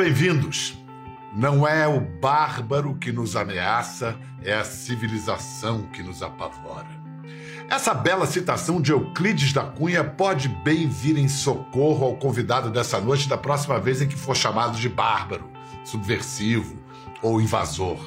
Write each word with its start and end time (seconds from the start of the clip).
bem-vindos. 0.00 0.82
Não 1.30 1.68
é 1.68 1.86
o 1.86 2.00
bárbaro 2.00 2.94
que 2.94 3.12
nos 3.12 3.36
ameaça, 3.36 4.16
é 4.42 4.54
a 4.54 4.64
civilização 4.64 5.82
que 5.92 6.02
nos 6.02 6.22
apavora. 6.22 6.88
Essa 7.68 7.92
bela 7.92 8.26
citação 8.26 8.80
de 8.80 8.92
Euclides 8.92 9.52
da 9.52 9.62
Cunha 9.62 10.02
pode 10.02 10.48
bem 10.48 10.88
vir 10.88 11.18
em 11.18 11.28
socorro 11.28 12.06
ao 12.06 12.16
convidado 12.16 12.70
dessa 12.70 12.98
noite 12.98 13.28
da 13.28 13.36
próxima 13.36 13.78
vez 13.78 14.00
em 14.00 14.08
que 14.08 14.16
for 14.16 14.34
chamado 14.34 14.78
de 14.78 14.88
bárbaro, 14.88 15.50
subversivo 15.84 16.78
ou 17.20 17.38
invasor. 17.38 18.00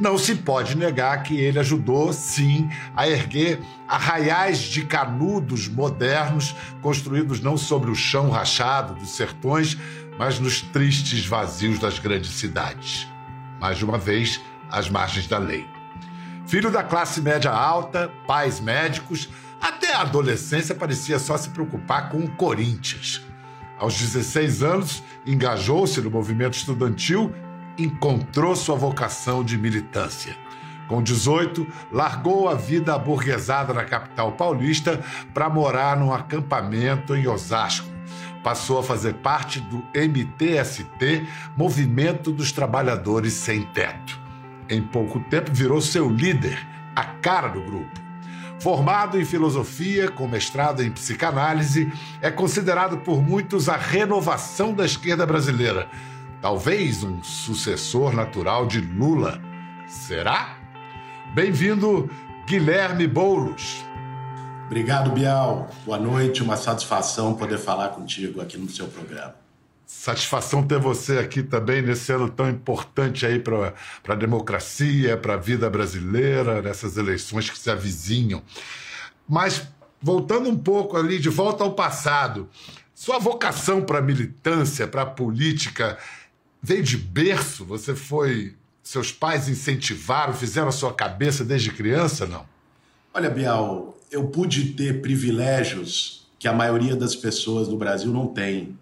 Não 0.00 0.18
se 0.18 0.34
pode 0.34 0.76
negar 0.76 1.22
que 1.22 1.38
ele 1.38 1.60
ajudou, 1.60 2.12
sim, 2.12 2.68
a 2.96 3.08
erguer 3.08 3.60
arraiais 3.86 4.58
de 4.58 4.84
canudos 4.84 5.68
modernos 5.68 6.56
construídos 6.80 7.40
não 7.40 7.56
sobre 7.56 7.90
o 7.90 7.94
chão 7.94 8.30
rachado 8.30 8.94
dos 8.94 9.10
sertões, 9.10 9.78
mas 10.24 10.38
nos 10.38 10.60
tristes 10.62 11.26
vazios 11.26 11.80
das 11.80 11.98
grandes 11.98 12.30
cidades. 12.30 13.08
Mais 13.58 13.82
uma 13.82 13.98
vez, 13.98 14.40
às 14.70 14.88
margens 14.88 15.26
da 15.26 15.36
lei. 15.36 15.66
Filho 16.46 16.70
da 16.70 16.84
classe 16.84 17.20
média 17.20 17.50
alta, 17.50 18.08
pais 18.24 18.60
médicos, 18.60 19.28
até 19.60 19.92
a 19.92 20.02
adolescência 20.02 20.76
parecia 20.76 21.18
só 21.18 21.36
se 21.36 21.50
preocupar 21.50 22.08
com 22.08 22.18
o 22.18 22.30
Corinthians. 22.36 23.20
Aos 23.76 23.98
16 23.98 24.62
anos, 24.62 25.02
engajou-se 25.26 26.00
no 26.00 26.08
movimento 26.08 26.54
estudantil, 26.54 27.34
encontrou 27.76 28.54
sua 28.54 28.76
vocação 28.76 29.42
de 29.42 29.58
militância. 29.58 30.36
Com 30.86 31.02
18, 31.02 31.66
largou 31.90 32.48
a 32.48 32.54
vida 32.54 32.94
aburguesada 32.94 33.74
na 33.74 33.84
capital 33.84 34.30
paulista 34.30 35.02
para 35.34 35.50
morar 35.50 35.96
num 35.96 36.12
acampamento 36.12 37.16
em 37.16 37.26
Osasco 37.26 37.90
passou 38.42 38.78
a 38.78 38.82
fazer 38.82 39.14
parte 39.14 39.60
do 39.60 39.84
MTST, 39.94 41.26
Movimento 41.56 42.32
dos 42.32 42.52
Trabalhadores 42.52 43.32
Sem 43.34 43.62
Teto. 43.62 44.20
Em 44.68 44.82
pouco 44.82 45.20
tempo 45.20 45.52
virou 45.52 45.80
seu 45.80 46.08
líder, 46.08 46.58
a 46.94 47.04
cara 47.04 47.48
do 47.48 47.62
grupo. 47.62 48.00
Formado 48.58 49.20
em 49.20 49.24
filosofia, 49.24 50.08
com 50.08 50.28
mestrado 50.28 50.82
em 50.82 50.90
psicanálise, 50.90 51.92
é 52.20 52.30
considerado 52.30 52.98
por 52.98 53.20
muitos 53.20 53.68
a 53.68 53.76
renovação 53.76 54.72
da 54.72 54.84
esquerda 54.84 55.26
brasileira. 55.26 55.88
Talvez 56.40 57.02
um 57.02 57.22
sucessor 57.22 58.14
natural 58.14 58.66
de 58.66 58.80
Lula. 58.80 59.42
Será? 59.88 60.56
Bem-vindo, 61.34 62.08
Guilherme 62.46 63.06
Boulos. 63.06 63.84
Obrigado, 64.66 65.10
Bial. 65.10 65.70
Boa 65.84 65.98
noite, 65.98 66.42
uma 66.42 66.56
satisfação 66.56 67.34
poder 67.34 67.58
falar 67.58 67.90
contigo 67.90 68.40
aqui 68.40 68.56
no 68.56 68.68
seu 68.70 68.86
programa. 68.88 69.34
Satisfação 69.86 70.66
ter 70.66 70.78
você 70.78 71.18
aqui 71.18 71.42
também 71.42 71.82
nesse 71.82 72.10
ano 72.10 72.28
tão 72.30 72.48
importante 72.48 73.26
aí 73.26 73.38
para 73.38 73.74
a 74.08 74.14
democracia, 74.14 75.16
para 75.16 75.34
a 75.34 75.36
vida 75.36 75.68
brasileira, 75.68 76.62
nessas 76.62 76.96
eleições 76.96 77.50
que 77.50 77.58
se 77.58 77.70
avizinham. 77.70 78.42
Mas 79.28 79.68
voltando 80.00 80.48
um 80.48 80.58
pouco 80.58 80.96
ali, 80.96 81.18
de 81.18 81.28
volta 81.28 81.62
ao 81.62 81.74
passado, 81.74 82.48
sua 82.94 83.18
vocação 83.18 83.82
para 83.82 83.98
a 83.98 84.02
militância, 84.02 84.88
para 84.88 85.02
a 85.02 85.06
política, 85.06 85.98
veio 86.62 86.82
de 86.82 86.96
berço? 86.96 87.64
Você 87.66 87.94
foi. 87.94 88.56
Seus 88.82 89.12
pais 89.12 89.48
incentivaram, 89.48 90.32
fizeram 90.32 90.68
a 90.68 90.72
sua 90.72 90.92
cabeça 90.92 91.44
desde 91.44 91.70
criança, 91.70 92.26
não? 92.26 92.44
Olha, 93.14 93.28
Bial, 93.28 93.94
eu 94.10 94.28
pude 94.28 94.72
ter 94.72 95.02
privilégios 95.02 96.26
que 96.38 96.48
a 96.48 96.52
maioria 96.52 96.96
das 96.96 97.14
pessoas 97.14 97.68
no 97.68 97.76
Brasil 97.76 98.10
não 98.10 98.26
tem. 98.26 98.78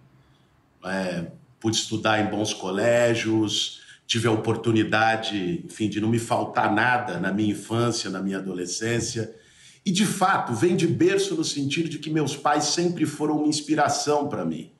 É, 0.84 1.26
pude 1.58 1.76
estudar 1.76 2.20
em 2.20 2.30
bons 2.30 2.54
colégios, 2.54 3.80
tive 4.06 4.28
a 4.28 4.30
oportunidade, 4.30 5.64
enfim, 5.66 5.88
de 5.88 6.00
não 6.00 6.08
me 6.08 6.20
faltar 6.20 6.72
nada 6.72 7.18
na 7.18 7.32
minha 7.32 7.50
infância, 7.50 8.08
na 8.08 8.22
minha 8.22 8.38
adolescência. 8.38 9.34
E, 9.84 9.90
de 9.90 10.06
fato, 10.06 10.54
vem 10.54 10.76
de 10.76 10.86
berço 10.86 11.34
no 11.34 11.44
sentido 11.44 11.88
de 11.88 11.98
que 11.98 12.08
meus 12.08 12.36
pais 12.36 12.66
sempre 12.66 13.06
foram 13.06 13.38
uma 13.38 13.48
inspiração 13.48 14.28
para 14.28 14.44
mim, 14.44 14.70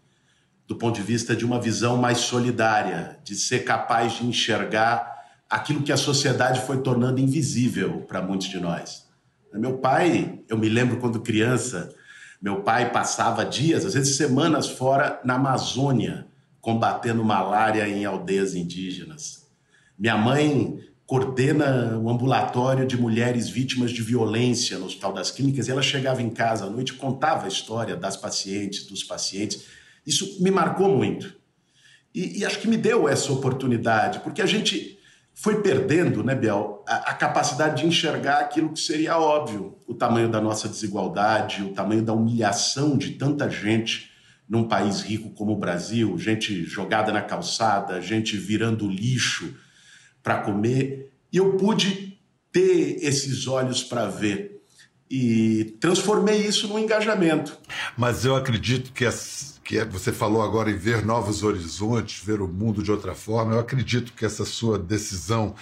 do 0.65 0.77
ponto 0.77 0.95
de 0.95 1.03
vista 1.03 1.35
de 1.35 1.45
uma 1.45 1.61
visão 1.61 1.97
mais 1.97 2.19
solidária, 2.19 3.19
de 3.25 3.35
ser 3.35 3.65
capaz 3.65 4.13
de 4.13 4.27
enxergar 4.27 5.43
aquilo 5.51 5.83
que 5.83 5.91
a 5.91 5.97
sociedade 5.97 6.61
foi 6.61 6.83
tornando 6.83 7.21
invisível 7.21 8.03
para 8.07 8.23
muitos 8.23 8.49
de 8.49 8.61
nós. 8.61 9.10
Meu 9.53 9.79
pai, 9.79 10.41
eu 10.49 10.57
me 10.57 10.69
lembro 10.69 10.99
quando 10.99 11.21
criança, 11.21 11.95
meu 12.41 12.63
pai 12.63 12.93
passava 12.93 13.45
dias, 13.45 13.85
às 13.85 13.95
vezes 13.95 14.17
semanas 14.17 14.69
fora 14.69 15.21
na 15.25 15.35
Amazônia, 15.35 16.27
combatendo 16.61 17.25
malária 17.25 17.89
em 17.89 18.05
aldeias 18.05 18.55
indígenas. 18.55 19.47
Minha 19.99 20.17
mãe 20.17 20.79
coordena 21.05 21.99
um 21.99 22.09
ambulatório 22.09 22.87
de 22.87 22.97
mulheres 22.97 23.49
vítimas 23.49 23.91
de 23.91 24.01
violência 24.01 24.79
no 24.79 24.87
Hospital 24.87 25.13
das 25.13 25.33
Clínicas 25.33 25.67
e 25.67 25.71
ela 25.73 25.83
chegava 25.83 26.23
em 26.23 26.31
casa 26.31 26.67
à 26.67 26.71
noite 26.71 26.91
e 26.91 26.97
contava 26.97 27.47
a 27.47 27.49
história 27.49 27.97
das 27.97 28.17
pacientes, 28.17 28.87
dos 28.87 29.03
pacientes. 29.03 29.65
Isso 30.07 30.41
me 30.41 30.53
marcou 30.53 30.97
muito. 30.97 31.35
E, 32.15 32.39
e 32.39 32.45
acho 32.45 32.61
que 32.61 32.69
me 32.69 32.77
deu 32.77 33.09
essa 33.09 33.33
oportunidade, 33.33 34.21
porque 34.21 34.41
a 34.41 34.47
gente 34.47 35.00
foi 35.41 35.63
perdendo, 35.63 36.23
né, 36.23 36.35
Biel, 36.35 36.85
a, 36.87 37.13
a, 37.13 37.15
capacidade 37.15 37.81
de 37.81 37.89
enxergar 37.89 38.41
aquilo 38.41 38.75
que 38.75 38.81
seria 38.81 39.17
óbvio, 39.17 39.79
o 39.87 39.95
tamanho 39.95 40.29
da 40.29 40.39
nossa 40.39 40.69
desigualdade, 40.69 41.63
o 41.63 41.73
tamanho 41.73 42.03
da 42.03 42.13
humilhação 42.13 42.99
de 42.99 43.13
tanta 43.13 43.49
gente 43.49 44.11
num 44.47 44.69
país 44.69 45.01
rico 45.01 45.31
como 45.31 45.53
o 45.53 45.59
Brasil, 45.59 46.19
gente 46.19 46.63
jogada 46.65 47.11
na 47.11 47.23
calçada, 47.23 48.03
gente 48.03 48.37
virando 48.37 48.87
lixo 48.87 49.57
para 50.23 50.43
comer, 50.43 51.11
e 51.33 51.39
eu 51.39 51.57
pude 51.57 52.19
ter 52.53 52.99
esses 53.03 53.47
olhos 53.47 53.83
para 53.83 54.09
ver 54.09 54.60
e 55.11 55.77
transformei 55.81 56.47
isso 56.47 56.69
num 56.69 56.79
engajamento. 56.79 57.59
Mas 57.97 58.25
eu 58.25 58.37
acredito 58.37 58.93
que, 58.93 59.05
as, 59.05 59.61
que 59.65 59.83
você 59.85 60.13
falou 60.13 60.43
agora 60.43 60.71
em 60.71 60.77
ver 60.77 61.05
novos 61.05 61.43
horizontes, 61.43 62.25
ver 62.25 62.41
o 62.41 62.47
mundo 62.47 62.83
de 62.83 62.93
outra 62.93 63.15
forma. 63.15 63.55
Eu 63.55 63.61
acredito 63.61 64.13
que 64.13 64.25
essa 64.25 64.45
sua 64.45 64.79
decisão 64.79 65.55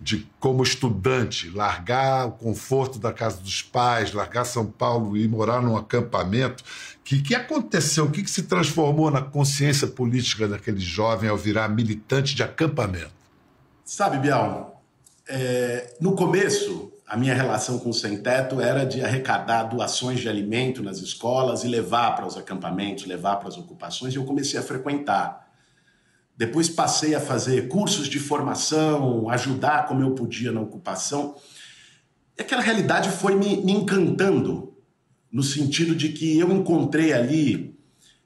de, 0.00 0.26
como 0.40 0.62
estudante, 0.62 1.50
largar 1.50 2.26
o 2.26 2.32
conforto 2.32 2.98
da 2.98 3.12
casa 3.12 3.40
dos 3.40 3.62
pais, 3.62 4.12
largar 4.12 4.44
São 4.44 4.66
Paulo 4.66 5.16
e 5.16 5.28
morar 5.28 5.60
num 5.60 5.76
acampamento, 5.76 6.64
que, 7.04 7.20
que 7.20 7.34
aconteceu? 7.34 8.06
O 8.06 8.10
que, 8.10 8.22
que 8.22 8.30
se 8.30 8.44
transformou 8.44 9.10
na 9.10 9.20
consciência 9.20 9.86
política 9.86 10.48
daquele 10.48 10.80
jovem 10.80 11.28
ao 11.28 11.36
virar 11.36 11.68
militante 11.68 12.34
de 12.34 12.42
acampamento? 12.42 13.12
Sabe, 13.84 14.18
Bial, 14.18 14.82
é, 15.28 15.94
no 16.00 16.16
começo 16.16 16.90
a 17.06 17.16
minha 17.16 17.34
relação 17.34 17.78
com 17.78 17.90
o 17.90 17.94
Sem 17.94 18.16
Teto 18.22 18.60
era 18.60 18.84
de 18.84 19.02
arrecadar 19.02 19.64
doações 19.64 20.20
de 20.20 20.28
alimento 20.28 20.82
nas 20.82 20.98
escolas 20.98 21.62
e 21.62 21.68
levar 21.68 22.16
para 22.16 22.26
os 22.26 22.36
acampamentos, 22.36 23.04
levar 23.04 23.36
para 23.36 23.48
as 23.48 23.58
ocupações, 23.58 24.14
e 24.14 24.16
eu 24.16 24.24
comecei 24.24 24.58
a 24.58 24.62
frequentar. 24.62 25.44
Depois 26.36 26.68
passei 26.68 27.14
a 27.14 27.20
fazer 27.20 27.68
cursos 27.68 28.08
de 28.08 28.18
formação, 28.18 29.28
ajudar 29.28 29.86
como 29.86 30.02
eu 30.02 30.12
podia 30.12 30.50
na 30.50 30.60
ocupação. 30.60 31.36
E 32.36 32.42
aquela 32.42 32.62
realidade 32.62 33.10
foi 33.10 33.36
me, 33.36 33.58
me 33.58 33.72
encantando, 33.72 34.74
no 35.30 35.42
sentido 35.42 35.94
de 35.94 36.08
que 36.08 36.38
eu 36.38 36.50
encontrei 36.50 37.12
ali 37.12 37.78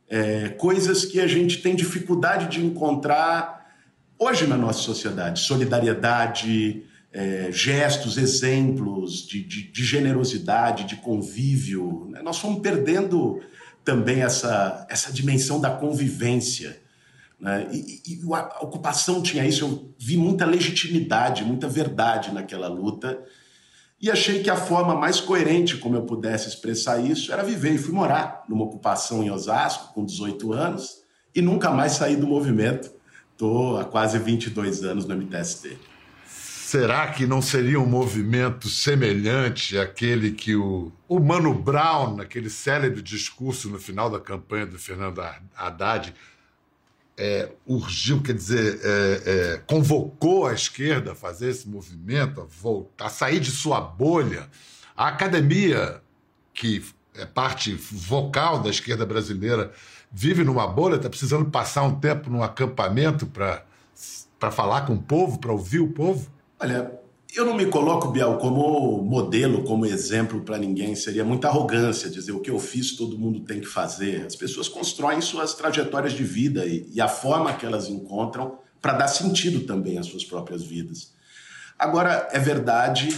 é, 0.09 0.51
coisas 0.51 1.05
que 1.05 1.21
a 1.21 1.27
gente 1.27 1.61
tem 1.61 1.75
dificuldade 1.75 2.49
de 2.49 2.65
encontrar 2.65 3.75
hoje 4.19 4.47
na 4.47 4.57
nossa 4.57 4.81
sociedade: 4.81 5.41
solidariedade, 5.41 6.85
é, 7.13 7.51
gestos, 7.51 8.19
exemplos 8.19 9.27
de, 9.27 9.43
de, 9.43 9.63
de, 9.71 9.85
generosidade, 9.85 10.85
de 10.85 10.97
convívio. 10.97 12.09
Né? 12.11 12.23
Nós 12.23 12.39
fomos 12.39 12.61
perdendo 12.61 13.41
também 13.85 14.23
essa, 14.23 14.87
essa 14.91 15.13
dimensão 15.13 15.61
da 15.61 15.71
convivência. 15.71 16.81
Né? 17.41 17.67
E, 17.73 18.03
e, 18.07 18.21
a 18.35 18.59
ocupação 18.61 19.23
tinha 19.23 19.47
isso, 19.47 19.65
eu 19.65 19.95
vi 19.99 20.17
muita 20.17 20.45
legitimidade, 20.45 21.45
muita 21.45 21.69
verdade 21.69 22.33
naquela 22.33 22.69
luta. 22.69 23.19
E 24.01 24.11
achei 24.11 24.43
que 24.43 24.51
a 24.51 24.57
forma 24.57 24.95
mais 24.95 25.19
coerente 25.19 25.77
como 25.79 25.97
eu 25.97 26.03
pudesse 26.03 26.49
expressar 26.49 27.01
isso 27.01 27.33
era 27.33 27.43
viver. 27.43 27.75
E 27.75 27.79
fui 27.79 27.93
morar 27.93 28.45
numa 28.49 28.65
ocupação 28.65 29.25
em 29.25 29.31
Osasco, 29.31 29.93
com 29.93 30.05
18 30.05 30.53
anos, 30.53 31.03
e 31.35 31.41
nunca 31.41 31.71
mais 31.71 31.93
saí 31.93 32.15
do 32.15 32.27
movimento. 32.27 32.93
Estou 33.33 33.79
há 33.79 33.85
quase 33.85 34.19
22 34.19 34.85
anos 34.85 35.07
no 35.07 35.17
MTST. 35.17 35.79
Será 36.69 37.07
que 37.07 37.27
não 37.27 37.41
seria 37.41 37.81
um 37.81 37.87
movimento 37.87 38.69
semelhante 38.69 39.79
àquele 39.79 40.33
que 40.33 40.55
o, 40.55 40.93
o 41.09 41.19
Mano 41.19 41.55
Brown, 41.55 42.17
naquele 42.17 42.51
célebre 42.51 43.01
discurso 43.01 43.71
no 43.71 43.79
final 43.79 44.11
da 44.11 44.21
campanha 44.21 44.67
do 44.67 44.79
Fernando 44.79 45.23
Haddad, 45.57 46.15
é, 47.17 47.51
urgiu, 47.67 48.21
quer 48.21 48.35
dizer, 48.35 48.81
é, 48.85 49.23
é, 49.25 49.63
convocou 49.67 50.47
a 50.47 50.53
esquerda 50.53 51.13
a 51.13 51.15
fazer 51.15 51.49
esse 51.49 51.67
movimento, 51.67 52.43
a 52.43 52.45
voltar, 52.45 53.07
a 53.07 53.09
sair 53.09 53.41
de 53.41 53.51
sua 53.51 53.81
bolha. 53.81 54.47
A 54.95 55.09
academia 55.09 56.03
que 56.53 56.85
é 57.15 57.25
parte 57.25 57.73
vocal 57.73 58.61
da 58.61 58.69
esquerda 58.69 59.07
brasileira, 59.07 59.73
vive 60.13 60.45
numa 60.45 60.67
bolha, 60.67 60.97
está 60.97 61.09
precisando 61.09 61.51
passar 61.51 61.85
um 61.85 61.99
tempo 61.99 62.29
num 62.29 62.43
acampamento 62.43 63.27
para 63.27 64.51
falar 64.51 64.83
com 64.83 64.93
o 64.93 65.03
povo, 65.03 65.39
para 65.39 65.51
ouvir 65.51 65.79
o 65.79 65.89
povo? 65.89 66.37
Olha, 66.61 66.99
eu 67.35 67.45
não 67.45 67.55
me 67.55 67.67
coloco, 67.67 68.09
Biel, 68.09 68.37
como 68.39 69.03
modelo, 69.03 69.63
como 69.63 69.87
exemplo 69.87 70.41
para 70.41 70.59
ninguém. 70.59 70.95
Seria 70.97 71.25
muita 71.25 71.49
arrogância 71.49 72.09
dizer 72.09 72.33
o 72.33 72.41
que 72.41 72.51
eu 72.51 72.59
fiz, 72.59 72.97
todo 72.97 73.19
mundo 73.19 73.41
tem 73.41 73.61
que 73.61 73.67
fazer. 73.67 74.27
As 74.27 74.35
pessoas 74.35 74.69
constroem 74.69 75.21
suas 75.21 75.55
trajetórias 75.55 76.15
de 76.15 76.25
vida 76.25 76.65
e, 76.67 76.89
e 76.93 77.01
a 77.01 77.07
forma 77.07 77.53
que 77.53 77.67
elas 77.67 77.89
encontram 77.89 78.59
para 78.81 78.95
dar 78.95 79.09
sentido 79.09 79.67
também 79.67 79.99
às 79.99 80.07
suas 80.07 80.25
próprias 80.25 80.63
vidas. 80.63 81.13
Agora, 81.79 82.29
é 82.33 82.39
verdade 82.39 83.17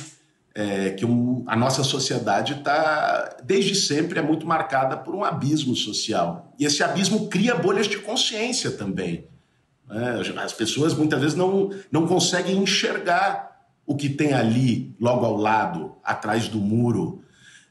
é, 0.55 0.91
que 0.91 1.07
um, 1.07 1.45
a 1.47 1.57
nossa 1.57 1.83
sociedade 1.83 2.55
está, 2.55 3.39
desde 3.43 3.75
sempre, 3.75 4.19
é 4.19 4.23
muito 4.23 4.47
marcada 4.47 4.97
por 4.97 5.15
um 5.15 5.25
abismo 5.25 5.75
social. 5.75 6.53
E 6.59 6.65
esse 6.65 6.83
abismo 6.83 7.29
cria 7.29 7.55
bolhas 7.55 7.87
de 7.87 7.99
consciência 7.99 8.71
também. 8.71 9.30
É, 9.91 10.41
as 10.41 10.53
pessoas 10.53 10.95
muitas 10.95 11.21
vezes 11.21 11.37
não, 11.37 11.71
não 11.91 12.07
conseguem 12.07 12.59
enxergar 12.59 13.51
o 13.87 13.97
que 13.97 14.09
tem 14.09 14.33
ali, 14.33 14.95
logo 15.01 15.27
ao 15.27 15.37
lado, 15.37 15.97
atrás 16.05 16.47
do 16.47 16.59
muro. 16.59 17.25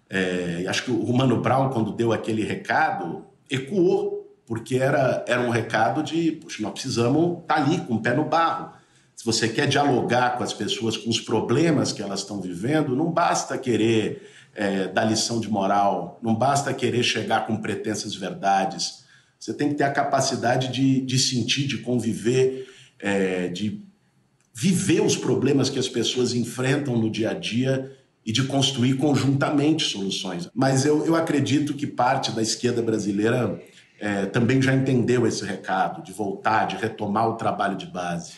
É, 0.10 0.66
acho 0.68 0.84
que 0.84 0.92
o 0.92 1.14
Mano 1.14 1.40
Brown, 1.40 1.70
quando 1.70 1.94
deu 1.94 2.12
aquele 2.12 2.44
recado, 2.44 3.26
ecoou, 3.50 4.20
porque 4.46 4.76
era, 4.76 5.24
era 5.28 5.42
um 5.42 5.50
recado 5.50 6.04
de, 6.04 6.34
puxa, 6.34 6.62
nós 6.62 6.74
precisamos 6.74 7.40
estar 7.40 7.56
tá 7.56 7.62
ali, 7.62 7.78
com 7.82 7.96
o 7.96 8.02
pé 8.02 8.14
no 8.14 8.26
barro. 8.26 8.74
Se 9.16 9.24
você 9.24 9.48
quer 9.48 9.68
dialogar 9.68 10.38
com 10.38 10.44
as 10.44 10.54
pessoas, 10.54 10.98
com 10.98 11.10
os 11.10 11.22
problemas 11.22 11.92
que 11.92 12.02
elas 12.02 12.22
estão 12.22 12.42
vivendo, 12.42 12.96
não 12.96 13.12
basta 13.12 13.58
querer 13.58 14.28
é, 14.56 14.88
dar 14.88 15.06
lição 15.06 15.40
de 15.40 15.50
moral, 15.50 16.20
não 16.22 16.34
basta 16.34 16.74
querer 16.74 17.04
chegar 17.04 17.46
com 17.46 17.58
pretensas 17.58 18.16
verdades. 18.16 19.06
Você 19.40 19.54
tem 19.54 19.70
que 19.70 19.76
ter 19.76 19.86
a 19.86 19.92
capacidade 19.92 20.68
de, 20.68 21.02
de 21.02 21.18
sentir, 21.18 21.66
de 21.66 21.78
conviver, 21.78 22.68
é, 23.00 23.48
de 23.48 23.82
viver 24.54 25.02
os 25.02 25.16
problemas 25.16 25.70
que 25.70 25.80
as 25.80 25.88
pessoas 25.88 26.34
enfrentam 26.34 26.98
no 26.98 27.10
dia 27.10 27.32
a 27.32 27.34
dia 27.34 27.96
e 28.26 28.34
de 28.34 28.44
construir 28.44 28.96
conjuntamente 28.96 29.86
soluções. 29.86 30.50
Mas 30.54 30.86
eu, 30.86 31.06
eu 31.06 31.16
acredito 31.16 31.74
que 31.74 31.88
parte 31.88 32.32
da 32.32 32.42
esquerda 32.42 32.82
brasileira 32.82 33.62
é, 33.98 34.26
também 34.26 34.62
já 34.62 34.74
entendeu 34.74 35.26
esse 35.26 35.46
recado, 35.46 36.04
de 36.04 36.12
voltar, 36.12 36.66
de 36.66 36.76
retomar 36.76 37.30
o 37.30 37.36
trabalho 37.36 37.78
de 37.78 37.86
base. 37.86 38.34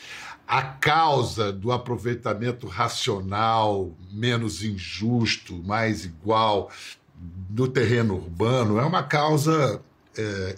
A 0.47 0.62
causa 0.62 1.51
do 1.51 1.71
aproveitamento 1.71 2.68
racional, 2.68 3.92
menos 4.12 4.63
injusto, 4.63 5.62
mais 5.65 6.06
igual 6.06 6.69
do 7.50 7.68
terreno 7.68 8.15
urbano 8.15 8.80
é 8.80 8.83
uma 8.83 9.04
causa 9.04 9.81
é, 10.18 10.56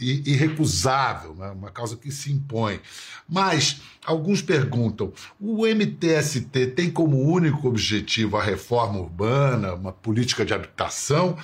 irrecusável, 0.00 1.34
né? 1.34 1.50
uma 1.50 1.70
causa 1.70 1.96
que 1.96 2.10
se 2.10 2.32
impõe. 2.32 2.80
Mas 3.28 3.80
alguns 4.04 4.42
perguntam: 4.42 5.12
o 5.38 5.66
MTST 5.66 6.68
tem 6.68 6.90
como 6.90 7.18
único 7.18 7.68
objetivo 7.68 8.36
a 8.36 8.42
reforma 8.42 8.98
urbana, 8.98 9.74
uma 9.74 9.92
política 9.92 10.44
de 10.44 10.54
habitação, 10.54 11.36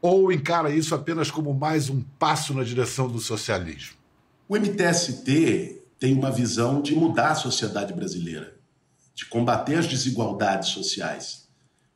ou 0.00 0.32
encara 0.32 0.70
isso 0.70 0.94
apenas 0.94 1.30
como 1.30 1.54
mais 1.54 1.88
um 1.88 2.02
passo 2.18 2.52
na 2.52 2.64
direção 2.64 3.08
do 3.08 3.18
socialismo? 3.18 3.96
O 4.48 4.56
MTST 4.56 5.82
tem 5.98 6.12
uma 6.12 6.30
visão 6.30 6.82
de 6.82 6.94
mudar 6.94 7.30
a 7.30 7.34
sociedade 7.36 7.92
brasileira, 7.92 8.56
de 9.14 9.24
combater 9.26 9.76
as 9.76 9.86
desigualdades 9.86 10.70
sociais 10.70 11.48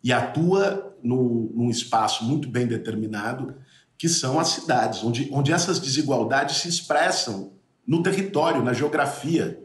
e 0.02 0.12
atua 0.12 0.96
num 1.02 1.68
espaço 1.68 2.24
muito 2.24 2.48
bem 2.48 2.66
determinado 2.66 3.56
que 3.98 4.08
são 4.08 4.38
as 4.38 4.48
cidades, 4.48 5.02
onde, 5.02 5.28
onde 5.32 5.52
essas 5.52 5.78
desigualdades 5.78 6.58
se 6.58 6.69
expressam 6.69 7.52
no 7.87 8.02
território, 8.02 8.62
na 8.62 8.72
geografia. 8.72 9.62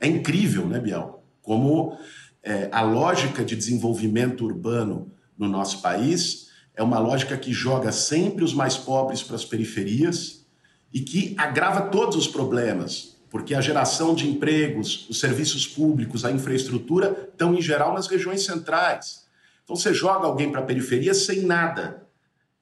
É 0.00 0.06
incrível, 0.06 0.66
né, 0.66 0.78
Biel? 0.78 1.22
Como 1.42 1.96
é, 2.42 2.68
a 2.72 2.82
lógica 2.82 3.44
de 3.44 3.54
desenvolvimento 3.54 4.44
urbano 4.44 5.10
no 5.36 5.48
nosso 5.48 5.82
país 5.82 6.48
é 6.74 6.82
uma 6.82 6.98
lógica 6.98 7.36
que 7.36 7.52
joga 7.52 7.92
sempre 7.92 8.44
os 8.44 8.54
mais 8.54 8.76
pobres 8.76 9.22
para 9.22 9.36
as 9.36 9.44
periferias 9.44 10.44
e 10.92 11.00
que 11.00 11.34
agrava 11.36 11.82
todos 11.82 12.16
os 12.16 12.28
problemas, 12.28 13.16
porque 13.28 13.54
a 13.54 13.60
geração 13.60 14.14
de 14.14 14.28
empregos, 14.28 15.08
os 15.10 15.20
serviços 15.20 15.66
públicos, 15.66 16.24
a 16.24 16.30
infraestrutura 16.30 17.28
estão, 17.32 17.54
em 17.54 17.60
geral, 17.60 17.94
nas 17.94 18.06
regiões 18.06 18.44
centrais. 18.44 19.24
Então, 19.64 19.74
você 19.74 19.92
joga 19.92 20.26
alguém 20.26 20.50
para 20.50 20.60
a 20.60 20.64
periferia 20.64 21.14
sem 21.14 21.42
nada 21.42 22.03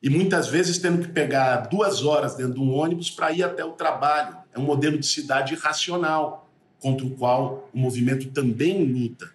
e 0.02 0.10
muitas 0.10 0.48
vezes 0.48 0.78
tendo 0.78 1.00
que 1.00 1.12
pegar 1.12 1.68
duas 1.68 2.04
horas 2.04 2.34
dentro 2.34 2.54
de 2.54 2.60
um 2.60 2.74
ônibus 2.74 3.10
para 3.10 3.30
ir 3.30 3.44
até 3.44 3.64
o 3.64 3.72
trabalho. 3.72 4.36
É 4.52 4.58
um 4.58 4.64
modelo 4.64 4.98
de 4.98 5.06
cidade 5.06 5.54
irracional, 5.54 6.50
contra 6.80 7.06
o 7.06 7.10
qual 7.10 7.70
o 7.72 7.78
movimento 7.78 8.28
também 8.30 8.84
luta. 8.84 9.30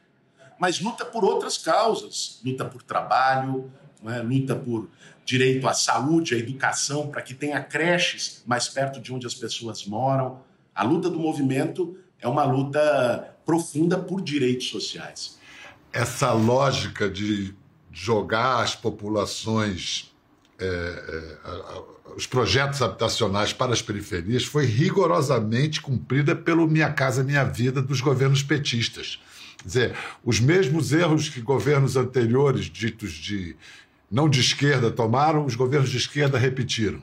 Mas 0.60 0.81
luta 0.81 1.06
por 1.06 1.24
outras 1.24 1.58
causas: 1.58 2.42
luta 2.44 2.66
por 2.66 2.84
trabalho, 2.84 3.72
é? 4.06 4.19
luta 4.19 4.56
por 4.56 4.90
direito 5.24 5.68
à 5.68 5.74
saúde, 5.74 6.36
à 6.36 6.38
educação, 6.38 7.08
para 7.08 7.22
que 7.22 7.34
tenha 7.34 7.62
creches 7.62 8.44
mais 8.46 8.68
perto 8.68 9.00
de 9.00 9.14
onde 9.14 9.25
as 9.25 9.34
pessoas 9.34 9.86
moram. 9.86 10.42
A 10.75 10.84
luta 10.84 11.10
do 11.10 11.18
movimento 11.18 11.98
é 12.19 12.28
uma 12.28 12.44
luta 12.44 13.36
profunda 13.46 13.98
por 13.98 14.22
direitos 14.22 14.69
sociais. 14.69 15.40
Essa 15.94 16.34
lógica 16.34 17.10
de 17.10 17.56
jogar 17.92 18.62
as 18.62 18.75
populações 18.75 20.14
é, 20.59 20.65
é, 20.65 22.15
os 22.15 22.25
projetos 22.25 22.81
habitacionais 22.81 23.54
para 23.54 23.74
as 23.74 23.81
periferias 23.81 24.44
foi 24.44 24.65
rigorosamente 24.65 25.81
cumprida 25.81 26.36
pelo 26.36 26.68
Minha 26.68 26.92
Casa 26.92 27.24
Minha 27.24 27.44
Vida 27.44 27.81
dos 27.81 28.01
governos 28.01 28.42
petistas. 28.42 29.19
Quer 29.57 29.68
dizer, 29.68 29.95
os 30.24 30.39
mesmos 30.39 30.94
erros 30.94 31.30
que 31.30 31.42
governos 31.42 31.95
anteriores, 31.95 32.65
ditos 32.65 33.12
de 33.12 33.56
não 34.09 34.30
de 34.30 34.39
esquerda, 34.39 34.89
tomaram, 34.89 35.45
os 35.45 35.56
governos 35.56 35.89
de 35.89 35.98
esquerda 35.98 36.38
repetiram. 36.38 37.01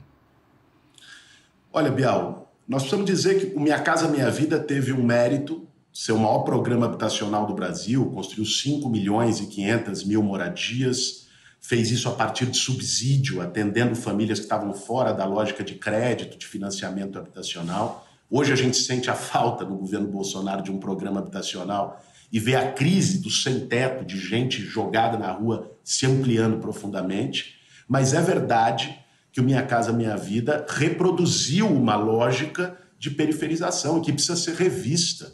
Olha, 1.71 1.91
Bial, 1.91 2.51
nós 2.67 2.81
precisamos 2.81 3.05
dizer 3.05 3.39
que 3.39 3.55
o 3.55 3.59
Minha 3.59 3.79
Casa 3.79 4.07
Minha 4.07 4.29
Vida 4.31 4.59
teve 4.59 4.91
um 4.91 5.03
mérito, 5.03 5.67
ser 5.93 6.11
o 6.11 6.17
maior 6.17 6.39
programa 6.39 6.87
habitacional 6.87 7.45
do 7.45 7.53
Brasil, 7.53 8.05
construiu 8.07 8.45
5 8.45 8.89
milhões 8.89 9.39
e 9.39 9.45
500 9.47 10.03
mil 10.03 10.23
moradias, 10.23 11.24
fez 11.67 11.89
isso 11.89 12.07
a 12.07 12.11
partir 12.11 12.45
de 12.45 12.57
subsídio, 12.57 13.41
atendendo 13.41 13.95
famílias 13.95 14.37
que 14.37 14.45
estavam 14.45 14.71
fora 14.73 15.11
da 15.11 15.25
lógica 15.25 15.63
de 15.63 15.73
crédito, 15.73 16.37
de 16.37 16.45
financiamento 16.45 17.17
habitacional. 17.17 18.07
Hoje 18.29 18.53
a 18.53 18.55
gente 18.55 18.77
sente 18.77 19.09
a 19.09 19.15
falta 19.15 19.65
no 19.65 19.75
governo 19.75 20.07
Bolsonaro 20.07 20.61
de 20.61 20.71
um 20.71 20.79
programa 20.79 21.19
habitacional 21.19 21.99
e 22.31 22.39
vê 22.39 22.55
a 22.55 22.71
crise 22.71 23.19
do 23.19 23.31
sem-teto, 23.31 24.05
de 24.05 24.19
gente 24.19 24.61
jogada 24.61 25.17
na 25.17 25.31
rua, 25.31 25.71
se 25.83 26.05
ampliando 26.05 26.59
profundamente. 26.59 27.55
Mas 27.87 28.13
é 28.13 28.21
verdade 28.21 28.99
que 29.31 29.41
o 29.41 29.43
Minha 29.43 29.63
Casa 29.63 29.91
Minha 29.91 30.15
Vida 30.15 30.67
reproduziu 30.69 31.67
uma 31.67 31.95
lógica 31.95 32.77
de 32.99 33.09
periferização 33.09 34.01
que 34.01 34.13
precisa 34.13 34.35
ser 34.35 34.53
revista. 34.53 35.33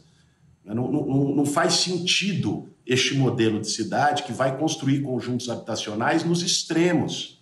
Não, 0.74 0.92
não, 0.92 1.36
não 1.36 1.46
faz 1.46 1.75
sentido 1.75 2.70
este 2.86 3.16
modelo 3.16 3.60
de 3.60 3.70
cidade 3.70 4.24
que 4.24 4.34
vai 4.34 4.58
construir 4.58 5.01
conjuntos 5.01 5.50
habitacionais 5.50 6.24
nos 6.24 6.42
extremos, 6.42 7.42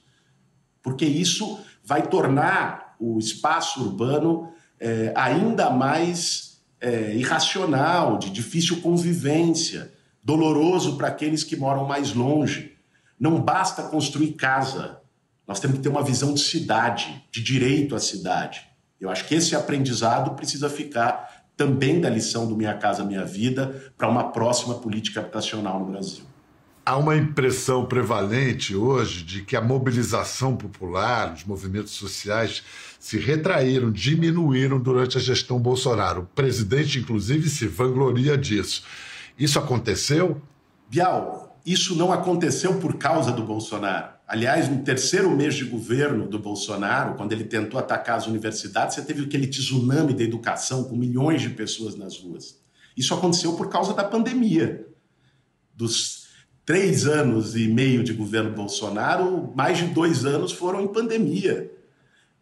porque 0.81 1.05
isso 1.05 1.59
vai 1.83 2.07
tornar 2.07 2.95
o 2.99 3.17
espaço 3.17 3.81
urbano 3.81 4.51
é, 4.79 5.13
ainda 5.15 5.69
mais 5.69 6.61
é, 6.79 7.15
irracional, 7.15 8.17
de 8.17 8.29
difícil 8.29 8.81
convivência, 8.81 9.91
doloroso 10.23 10.97
para 10.97 11.07
aqueles 11.07 11.43
que 11.43 11.55
moram 11.55 11.85
mais 11.87 12.13
longe. 12.13 12.77
Não 13.19 13.41
basta 13.41 13.83
construir 13.83 14.33
casa, 14.33 14.99
nós 15.47 15.59
temos 15.59 15.77
que 15.77 15.83
ter 15.83 15.89
uma 15.89 16.03
visão 16.03 16.33
de 16.33 16.41
cidade, 16.41 17.25
de 17.31 17.41
direito 17.41 17.95
à 17.95 17.99
cidade. 17.99 18.61
Eu 18.99 19.09
acho 19.09 19.25
que 19.25 19.33
esse 19.35 19.55
aprendizado 19.55 20.35
precisa 20.35 20.69
ficar 20.69 21.38
também 21.59 21.99
da 21.99 22.09
lição 22.09 22.47
do 22.47 22.55
Minha 22.55 22.73
Casa 22.73 23.03
Minha 23.03 23.25
Vida 23.25 23.91
para 23.97 24.07
uma 24.07 24.31
próxima 24.31 24.75
política 24.75 25.19
habitacional 25.19 25.77
no 25.77 25.87
Brasil. 25.87 26.23
Há 26.85 26.95
uma 26.95 27.17
impressão 27.17 27.85
prevalente 27.85 28.73
hoje 28.73 29.25
de 29.25 29.41
que 29.41 29.57
a 29.57 29.61
mobilização 29.61 30.55
popular, 30.55 31.33
os 31.33 31.43
movimentos 31.43 31.91
sociais 31.91 32.63
se 32.97 33.19
retraíram, 33.19 33.91
diminuíram 33.91 34.79
durante 34.79 35.17
a 35.17 35.21
gestão 35.21 35.59
Bolsonaro. 35.59 36.21
O 36.21 36.25
presidente, 36.27 36.97
inclusive, 36.97 37.49
se 37.49 37.67
vangloria 37.67 38.37
disso. 38.37 38.85
Isso 39.37 39.59
aconteceu? 39.59 40.41
Bial, 40.89 41.48
isso 41.65 41.95
não 41.95 42.11
aconteceu 42.11 42.79
por 42.79 42.97
causa 42.97 43.31
do 43.31 43.43
Bolsonaro. 43.43 44.13
Aliás, 44.27 44.69
no 44.69 44.83
terceiro 44.83 45.29
mês 45.31 45.55
de 45.55 45.65
governo 45.65 46.27
do 46.27 46.37
Bolsonaro, 46.37 47.15
quando 47.15 47.31
ele 47.31 47.43
tentou 47.43 47.79
atacar 47.79 48.17
as 48.17 48.27
universidades, 48.27 48.95
você 48.95 49.01
teve 49.01 49.23
aquele 49.23 49.47
tsunami 49.47 50.13
da 50.13 50.23
educação 50.23 50.83
com 50.83 50.95
milhões 50.95 51.41
de 51.41 51.49
pessoas 51.49 51.95
nas 51.95 52.17
ruas. 52.17 52.59
Isso 52.95 53.13
aconteceu 53.13 53.53
por 53.53 53.69
causa 53.69 53.93
da 53.93 54.03
pandemia. 54.03 54.85
Dos 55.75 56.27
três 56.65 57.07
anos 57.07 57.55
e 57.55 57.67
meio 57.67 58.03
de 58.03 58.13
governo 58.13 58.51
Bolsonaro, 58.51 59.51
mais 59.55 59.79
de 59.79 59.85
dois 59.85 60.25
anos 60.25 60.51
foram 60.51 60.81
em 60.81 60.87
pandemia. 60.87 61.71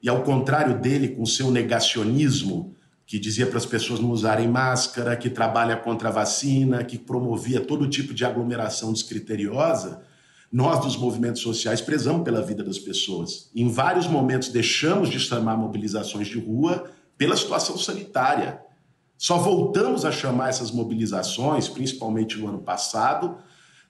E 0.01 0.09
ao 0.09 0.23
contrário 0.23 0.79
dele, 0.79 1.09
com 1.09 1.25
seu 1.25 1.49
negacionismo, 1.49 2.75
que 3.07 3.17
dizia 3.17 3.47
para 3.47 3.57
as 3.57 3.65
pessoas 3.65 4.01
não 4.01 4.11
usarem 4.11 4.49
máscara, 4.49 5.15
que 5.15 5.29
trabalha 5.29 5.77
contra 5.77 6.09
a 6.09 6.11
vacina, 6.11 6.83
que 6.83 6.97
promovia 6.97 7.61
todo 7.61 7.87
tipo 7.87 8.13
de 8.13 8.25
aglomeração 8.25 8.91
descriteriosa, 8.91 10.03
nós 10.51 10.81
dos 10.81 10.97
movimentos 10.97 11.41
sociais 11.41 11.79
prezamos 11.79 12.23
pela 12.23 12.41
vida 12.41 12.61
das 12.61 12.77
pessoas. 12.77 13.49
Em 13.55 13.69
vários 13.69 14.07
momentos 14.07 14.49
deixamos 14.49 15.09
de 15.09 15.21
chamar 15.21 15.55
mobilizações 15.55 16.27
de 16.27 16.37
rua 16.37 16.91
pela 17.17 17.37
situação 17.37 17.77
sanitária. 17.77 18.59
Só 19.17 19.37
voltamos 19.37 20.03
a 20.03 20.11
chamar 20.11 20.49
essas 20.49 20.69
mobilizações, 20.69 21.69
principalmente 21.69 22.37
no 22.37 22.49
ano 22.49 22.59
passado, 22.59 23.37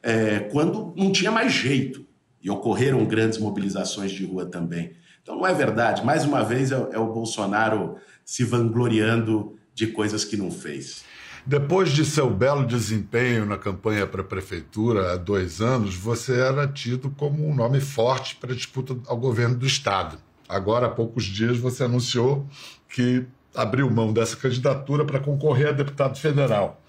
é, 0.04 0.42
quando 0.52 0.94
não 0.96 1.12
tinha 1.12 1.32
mais 1.32 1.52
jeito. 1.52 2.06
E 2.40 2.52
ocorreram 2.52 3.04
grandes 3.04 3.40
mobilizações 3.40 4.12
de 4.12 4.24
rua 4.24 4.46
também. 4.46 4.92
Então 5.24 5.36
não 5.36 5.46
é 5.46 5.54
verdade. 5.54 6.06
Mais 6.06 6.24
uma 6.24 6.44
vez 6.44 6.72
é, 6.72 6.76
é 6.92 7.00
o 7.00 7.12
Bolsonaro 7.12 7.98
se 8.28 8.44
vangloriando 8.44 9.58
de 9.74 9.88
coisas 9.88 10.26
que 10.26 10.36
não 10.36 10.52
fez. 10.52 11.06
Depois 11.46 11.94
de 11.94 12.04
seu 12.04 12.30
belo 12.30 12.68
desempenho 12.68 13.46
na 13.46 13.58
campanha 13.58 14.06
para 14.06 14.20
a 14.20 14.26
prefeitura 14.26 15.14
há 15.14 15.16
dois 15.16 15.62
anos, 15.62 15.96
você 15.96 16.38
era 16.38 16.68
tido 16.68 17.10
como 17.12 17.48
um 17.48 17.56
nome 17.56 17.80
forte 17.80 18.36
para 18.36 18.52
a 18.52 18.56
disputa 18.56 18.98
ao 19.08 19.16
governo 19.16 19.56
do 19.56 19.66
Estado. 19.66 20.18
Agora, 20.50 20.88
há 20.88 20.90
poucos 20.90 21.24
dias, 21.24 21.58
você 21.58 21.86
anunciou 21.86 22.46
que 22.90 23.26
abriu 23.56 23.90
mão 23.90 24.12
dessa 24.12 24.36
candidatura 24.36 25.06
para 25.06 25.22
concorrer 25.22 25.70
a 25.70 25.72
deputado 25.72 26.18
federal. 26.18 26.82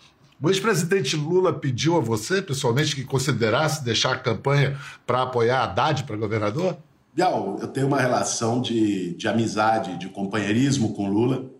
O 0.43 0.51
ex-presidente 0.51 1.15
Lula 1.15 1.53
pediu 1.53 1.97
a 1.97 2.01
você, 2.01 2.43
pessoalmente, 2.43 2.97
que 2.97 3.05
considerasse 3.05 3.85
deixar 3.85 4.15
a 4.15 4.19
campanha 4.19 4.77
para 5.07 5.23
apoiar 5.23 5.63
Haddad 5.63 6.03
para 6.03 6.17
governador? 6.17 6.77
Bial, 7.19 7.59
eu 7.61 7.67
tenho 7.67 7.89
uma 7.89 8.01
relação 8.01 8.63
de, 8.63 9.13
de 9.15 9.27
amizade, 9.27 9.99
de 9.99 10.09
companheirismo 10.09 10.95
com 10.95 11.09
Lula 11.09 11.51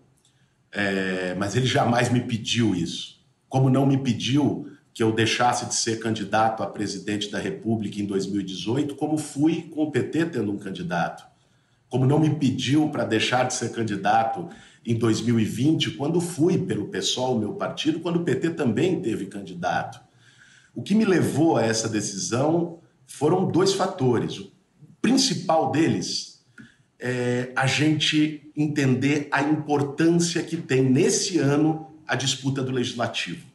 é, 0.71 1.35
mas 1.35 1.53
ele 1.53 1.65
jamais 1.65 2.09
me 2.09 2.21
pediu 2.21 2.73
isso. 2.73 3.19
Como 3.49 3.69
não 3.69 3.85
me 3.85 3.97
pediu 3.97 4.67
que 4.93 5.03
eu 5.03 5.11
deixasse 5.11 5.65
de 5.65 5.75
ser 5.75 5.99
candidato 5.99 6.63
a 6.63 6.67
presidente 6.67 7.29
da 7.29 7.39
República 7.39 7.99
em 7.99 8.05
2018, 8.05 8.95
como 8.95 9.17
fui 9.17 9.63
com 9.63 9.83
o 9.83 9.91
PT 9.91 10.27
tendo 10.27 10.49
um 10.49 10.57
candidato. 10.57 11.27
Como 11.89 12.05
não 12.05 12.19
me 12.19 12.29
pediu 12.35 12.87
para 12.87 13.03
deixar 13.03 13.45
de 13.45 13.53
ser 13.53 13.73
candidato 13.73 14.47
em 14.85 14.95
2020, 14.95 15.91
quando 15.91 16.21
fui 16.21 16.57
pelo 16.57 16.87
PSOL, 16.87 17.37
meu 17.37 17.55
partido, 17.55 17.99
quando 17.99 18.15
o 18.21 18.23
PT 18.23 18.51
também 18.51 19.01
teve 19.01 19.25
candidato. 19.25 19.99
O 20.73 20.81
que 20.81 20.95
me 20.95 21.03
levou 21.03 21.57
a 21.57 21.65
essa 21.65 21.89
decisão 21.89 22.79
foram 23.05 23.45
dois 23.45 23.73
fatores. 23.73 24.41
Principal 25.01 25.71
deles 25.71 26.45
é, 26.99 27.51
a 27.55 27.65
gente 27.65 28.51
entender 28.55 29.27
a 29.31 29.41
importância 29.41 30.43
que 30.43 30.57
tem 30.57 30.83
nesse 30.83 31.39
ano 31.39 31.87
a 32.05 32.15
disputa 32.15 32.61
do 32.61 32.71
legislativo. 32.71 33.47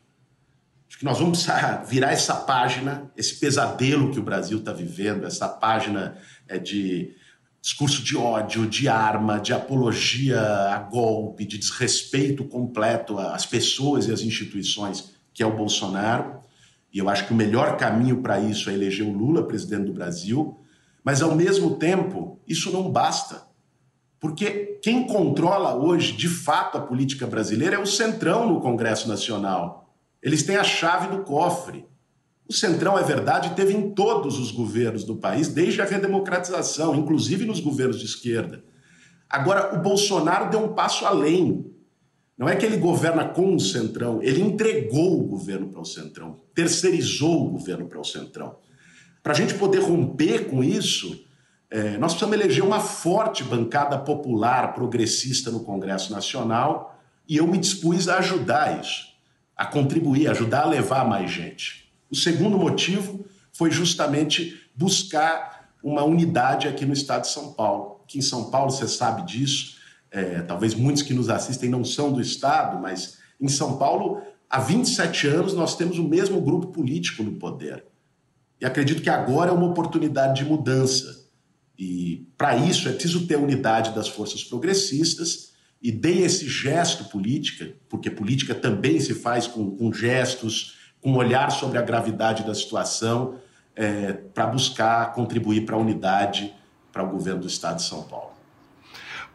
Acho 0.89 0.99
que 0.99 1.05
nós 1.05 1.19
vamos 1.19 1.47
virar 1.89 2.13
essa 2.13 2.37
página, 2.37 3.11
esse 3.17 3.35
pesadelo 3.35 4.13
que 4.13 4.21
o 4.21 4.23
Brasil 4.23 4.59
está 4.59 4.73
vivendo, 4.73 5.27
essa 5.27 5.49
página 5.49 6.17
é, 6.47 6.57
de 6.57 7.13
discurso 7.61 8.03
de 8.03 8.17
ódio, 8.17 8.67
de 8.67 8.89
arma, 8.89 9.41
de 9.41 9.53
apologia 9.53 10.41
a 10.41 10.79
golpe, 10.79 11.45
de 11.45 11.59
desrespeito 11.59 12.45
completo 12.45 13.19
às 13.19 13.45
pessoas 13.45 14.07
e 14.07 14.13
às 14.13 14.21
instituições, 14.21 15.15
que 15.33 15.43
é 15.43 15.47
o 15.47 15.57
Bolsonaro. 15.57 16.41
E 16.93 16.99
eu 16.99 17.09
acho 17.09 17.27
que 17.27 17.33
o 17.33 17.37
melhor 17.37 17.77
caminho 17.77 18.23
para 18.23 18.39
isso 18.39 18.71
é 18.71 18.75
eleger 18.75 19.07
o 19.07 19.13
Lula 19.13 19.47
presidente 19.49 19.87
do 19.87 19.95
Brasil. 19.95 20.61
Mas, 21.05 21.21
ao 21.21 21.35
mesmo 21.37 21.77
tempo, 21.77 22.41
isso 22.49 22.73
não 22.73 22.91
basta. 22.91 23.47
Porque 24.19 24.79
quem 24.83 25.07
controla 25.07 25.77
hoje, 25.77 26.13
de 26.13 26.29
fato, 26.29 26.79
a 26.79 26.81
política 26.81 27.27
brasileira 27.27 27.77
é 27.77 27.79
o 27.79 27.87
Centrão 27.87 28.49
no 28.49 28.61
Congresso 28.61 29.07
Nacional. 29.07 29.95
Eles 30.23 30.43
têm 30.43 30.57
a 30.57 30.65
chave 30.65 31.15
do 31.15 31.23
cofre. 31.23 31.87
O 32.49 32.53
Centrão, 32.53 32.99
é 32.99 33.03
verdade, 33.03 33.55
teve 33.55 33.75
em 33.75 33.91
todos 33.91 34.39
os 34.39 34.51
governos 34.51 35.05
do 35.05 35.17
país, 35.17 35.49
desde 35.49 35.83
a 35.83 35.85
redemocratização, 35.85 36.95
inclusive 36.95 37.45
nos 37.45 37.61
governos 37.61 37.99
de 37.99 38.07
esquerda. 38.07 38.65
Agora, 39.29 39.77
o 39.77 39.83
Bolsonaro 39.83 40.51
deu 40.51 40.65
um 40.65 40.75
passo 40.75 41.05
além. 41.05 41.71
Não 42.37 42.49
é 42.49 42.57
que 42.57 42.65
ele 42.65 42.79
governa 42.79 43.29
com 43.29 43.55
o 43.55 43.61
Centrão, 43.61 44.23
ele 44.23 44.41
entregou 44.41 45.21
o 45.21 45.25
governo 45.25 45.69
para 45.69 45.81
o 45.81 45.85
Centrão, 45.85 46.41
terceirizou 46.55 47.47
o 47.47 47.51
governo 47.51 47.87
para 47.87 48.01
o 48.01 48.05
Centrão. 48.05 48.57
Para 49.25 49.33
a 49.33 49.37
gente 49.37 49.55
poder 49.55 49.79
romper 49.79 50.51
com 50.51 50.63
isso, 50.63 51.25
é, 51.71 51.97
nós 51.97 52.13
precisamos 52.13 52.37
eleger 52.37 52.63
uma 52.63 52.79
forte 52.79 53.43
bancada 53.43 53.97
popular 53.97 54.75
progressista 54.75 55.51
no 55.51 55.65
Congresso 55.65 56.13
Nacional 56.13 57.01
e 57.27 57.39
eu 57.39 57.47
me 57.47 57.57
dispus 57.57 58.07
a 58.07 58.19
ajudar 58.19 58.83
isso, 58.83 59.07
a 59.57 59.65
contribuir, 59.65 60.29
ajudar 60.29 60.65
a 60.65 60.69
levar 60.69 61.09
mais 61.09 61.31
gente. 61.31 61.91
O 62.11 62.15
segundo 62.15 62.59
motivo 62.59 63.25
foi 63.51 63.71
justamente 63.71 64.61
buscar 64.77 65.71
uma 65.83 66.05
unidade 66.05 66.69
aqui 66.69 66.85
no 66.85 66.93
estado 66.93 67.23
de 67.23 67.29
São 67.29 67.55
Paulo. 67.55 68.03
Aqui 68.05 68.19
em 68.19 68.23
São 68.23 68.51
Paulo, 68.51 68.71
você 68.71 68.87
sabe 68.87 69.25
disso, 69.25 69.79
é, 70.11 70.43
talvez 70.43 70.75
muitos 70.75 71.03
que 71.03 71.15
nos 71.15 71.31
assistem 71.31 71.71
não 71.71 71.83
são 71.83 72.13
do 72.13 72.21
estado, 72.21 72.79
mas 72.79 73.17
em 73.41 73.49
São 73.49 73.79
Paulo, 73.79 74.21
há 74.51 74.61
27 74.61 75.29
anos, 75.29 75.55
nós 75.55 75.75
temos 75.79 75.99
o 75.99 76.05
mesmo 76.05 76.43
grupo 76.43 76.67
político 76.67 77.23
no 77.23 77.37
poder. 77.37 77.87
E 78.65 78.67
acredito 78.67 79.03
que 79.03 79.11
agora 79.11 79.51
é 79.51 79.53
uma 79.53 79.67
oportunidade 79.67 80.43
de 80.43 80.49
mudança. 80.49 81.29
E 81.79 82.27
para 82.35 82.57
isso 82.57 82.89
é 82.89 82.93
preciso 82.93 83.27
ter 83.27 83.37
unidade 83.37 83.95
das 83.95 84.09
forças 84.09 84.43
progressistas 84.43 85.53
e 85.83 85.93
dei 85.93 86.23
esse 86.23 86.49
gesto 86.49 87.05
política, 87.05 87.75
porque 87.91 88.11
política 88.11 88.55
também 88.55 88.99
se 88.99 89.13
faz 89.13 89.47
com, 89.47 89.77
com 89.77 89.93
gestos, 89.93 90.79
com 90.99 91.13
olhar 91.13 91.51
sobre 91.51 91.77
a 91.77 91.83
gravidade 91.83 92.43
da 92.43 92.55
situação, 92.55 93.35
é, 93.77 94.15
para 94.15 94.47
buscar 94.47 95.13
contribuir 95.13 95.67
para 95.67 95.77
a 95.77 95.79
unidade 95.79 96.51
para 96.91 97.03
o 97.03 97.11
governo 97.11 97.43
do 97.43 97.49
Estado 97.49 97.77
de 97.77 97.83
São 97.83 98.05
Paulo. 98.05 98.34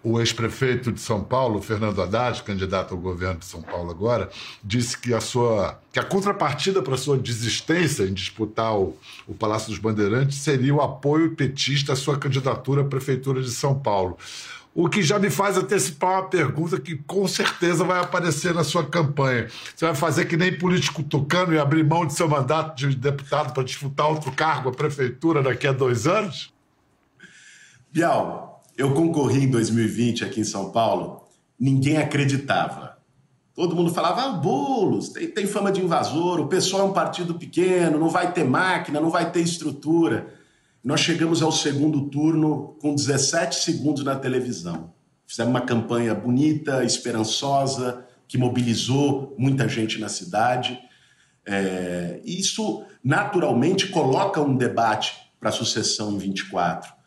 O 0.01 0.18
ex-prefeito 0.20 0.94
de 0.94 1.01
São 1.01 1.22
Paulo, 1.22 1.62
Fernando 1.62 2.01
Haddad, 2.01 2.41
candidato 2.44 2.94
ao 2.94 3.00
governo 3.00 3.39
de 3.39 3.46
São 3.46 3.62
Paulo 3.62 3.91
agora, 3.91 4.29
disse 4.63 4.98
que 4.98 5.13
a 5.13 5.20
sua 5.20 5.77
que 5.91 6.00
a 6.00 6.03
contrapartida 6.03 6.82
para 6.82 6.96
sua 6.96 7.18
desistência 7.18 8.03
em 8.03 8.13
disputar 8.13 8.77
o, 8.77 8.96
o 9.27 9.34
Palácio 9.34 9.70
dos 9.70 9.77
Bandeirantes 9.77 10.38
seria 10.38 10.74
o 10.74 10.82
apoio 10.82 11.36
petista 11.36 11.94
à 11.94 11.96
sua 11.98 12.18
candidatura 12.18 12.82
à 12.82 12.86
prefeitura 12.86 13.41
de 13.41 13.51
São 13.51 13.77
Paulo. 13.77 14.18
O 14.74 14.88
que 14.88 15.03
já 15.03 15.20
me 15.20 15.29
faz 15.29 15.58
antecipar 15.58 16.12
uma 16.12 16.29
pergunta 16.29 16.79
que 16.79 16.96
com 16.96 17.27
certeza 17.27 17.84
vai 17.84 18.00
aparecer 18.00 18.53
na 18.53 18.63
sua 18.63 18.86
campanha. 18.86 19.50
Você 19.75 19.86
vai 19.86 19.96
fazer 19.96 20.25
que 20.25 20.38
nem 20.38 20.58
político 20.58 21.03
tucano 21.03 21.53
e 21.53 21.60
abrir 21.60 21.84
mão 21.84 22.06
de 22.06 22.13
seu 22.13 22.29
mandato 22.29 22.77
de 22.77 22.96
deputado 22.96 23.51
para 23.51 23.63
disputar 23.63 24.08
outro 24.08 24.32
cargo, 24.32 24.70
a 24.70 24.72
prefeitura, 24.72 25.41
daqui 25.44 25.68
a 25.68 25.74
dois 25.74 26.08
anos? 26.08 26.53
Bial, 27.91 28.49
eu 28.80 28.94
concorri 28.94 29.44
em 29.44 29.52
2020 29.52 30.24
aqui 30.24 30.40
em 30.40 30.46
São 30.46 30.72
Paulo, 30.72 31.28
ninguém 31.60 31.98
acreditava. 31.98 32.98
Todo 33.54 33.76
mundo 33.76 33.94
falava, 33.94 34.22
ah, 34.22 34.30
Boulos, 34.30 35.10
tem, 35.10 35.28
tem 35.30 35.46
fama 35.46 35.70
de 35.70 35.82
invasor, 35.82 36.40
o 36.40 36.48
pessoal 36.48 36.84
é 36.84 36.86
um 36.90 36.94
partido 36.94 37.36
pequeno, 37.36 38.00
não 38.00 38.08
vai 38.08 38.32
ter 38.32 38.46
máquina, 38.46 39.02
não 39.02 39.10
vai 39.10 39.30
ter 39.34 39.42
estrutura. 39.42 40.34
Nós 40.82 41.02
chegamos 41.02 41.42
ao 41.42 41.52
segundo 41.52 42.10
turno 42.10 42.78
com 42.80 42.96
17 42.96 43.58
segundos 43.58 44.06
na 44.06 44.16
televisão. 44.16 44.94
Fizemos 45.28 45.50
uma 45.50 45.62
campanha 45.62 46.16
bonita, 46.16 46.82
esperançosa, 46.86 48.06
que 48.30 48.38
mobilizou 48.38 49.36
muita 49.38 49.68
gente 49.68 50.00
na 50.00 50.08
cidade. 50.08 50.80
É, 51.46 52.22
isso, 52.24 52.86
naturalmente, 53.04 53.90
coloca 53.90 54.40
um 54.40 54.56
debate 54.56 55.18
para 55.38 55.50
a 55.50 55.52
sucessão 55.52 56.14
em 56.14 56.18
24. 56.18 56.99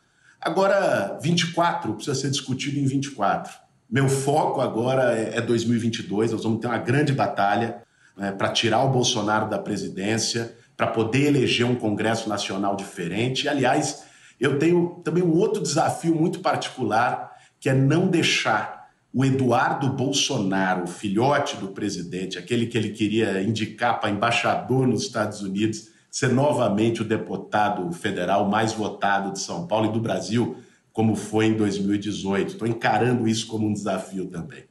Agora, 0.42 1.18
24 1.22 1.94
precisa 1.94 2.16
ser 2.16 2.28
discutido 2.28 2.76
em 2.76 2.84
24. 2.84 3.52
Meu 3.88 4.08
foco 4.08 4.60
agora 4.60 5.12
é 5.12 5.40
2022. 5.40 6.30
É 6.30 6.34
nós 6.34 6.42
vamos 6.42 6.60
ter 6.60 6.66
uma 6.66 6.78
grande 6.78 7.12
batalha 7.12 7.82
né, 8.16 8.32
para 8.32 8.48
tirar 8.48 8.82
o 8.82 8.90
Bolsonaro 8.90 9.48
da 9.48 9.58
presidência, 9.58 10.56
para 10.76 10.88
poder 10.88 11.28
eleger 11.28 11.64
um 11.64 11.76
Congresso 11.76 12.28
Nacional 12.28 12.74
diferente. 12.74 13.48
Aliás, 13.48 14.04
eu 14.40 14.58
tenho 14.58 15.00
também 15.04 15.22
um 15.22 15.32
outro 15.36 15.62
desafio 15.62 16.14
muito 16.14 16.40
particular, 16.40 17.36
que 17.60 17.68
é 17.68 17.74
não 17.74 18.08
deixar 18.08 18.90
o 19.14 19.24
Eduardo 19.24 19.90
Bolsonaro, 19.90 20.84
o 20.84 20.88
filhote 20.88 21.56
do 21.58 21.68
presidente, 21.68 22.38
aquele 22.38 22.66
que 22.66 22.76
ele 22.76 22.90
queria 22.90 23.40
indicar 23.42 24.00
para 24.00 24.10
embaixador 24.10 24.88
nos 24.88 25.02
Estados 25.02 25.40
Unidos, 25.42 25.91
ser 26.12 26.28
novamente 26.28 27.00
o 27.00 27.04
deputado 27.06 27.90
federal 27.90 28.46
mais 28.46 28.74
votado 28.74 29.32
de 29.32 29.40
São 29.40 29.66
Paulo 29.66 29.86
e 29.86 29.92
do 29.92 29.98
Brasil, 29.98 30.58
como 30.92 31.16
foi 31.16 31.46
em 31.46 31.56
2018. 31.56 32.52
Estou 32.52 32.68
encarando 32.68 33.26
isso 33.26 33.46
como 33.46 33.66
um 33.66 33.72
desafio 33.72 34.26
também. 34.26 34.64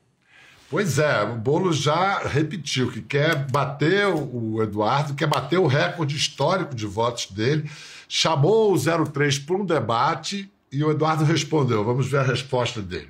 Pois 0.69 0.99
é, 0.99 1.23
o 1.23 1.35
Boulos 1.35 1.77
já 1.77 2.19
repetiu 2.19 2.91
que 2.91 3.01
quer 3.01 3.49
bater 3.51 4.05
o 4.07 4.61
Eduardo, 4.61 5.15
quer 5.15 5.27
bater 5.27 5.57
o 5.57 5.65
recorde 5.65 6.15
histórico 6.15 6.75
de 6.75 6.85
votos 6.85 7.25
dele, 7.31 7.69
chamou 8.07 8.71
o 8.71 9.05
03 9.05 9.39
para 9.39 9.55
um 9.55 9.65
debate 9.65 10.49
e 10.71 10.83
o 10.83 10.91
Eduardo 10.91 11.23
respondeu. 11.23 11.83
Vamos 11.83 12.07
ver 12.07 12.19
a 12.19 12.23
resposta 12.23 12.81
dele. 12.83 13.09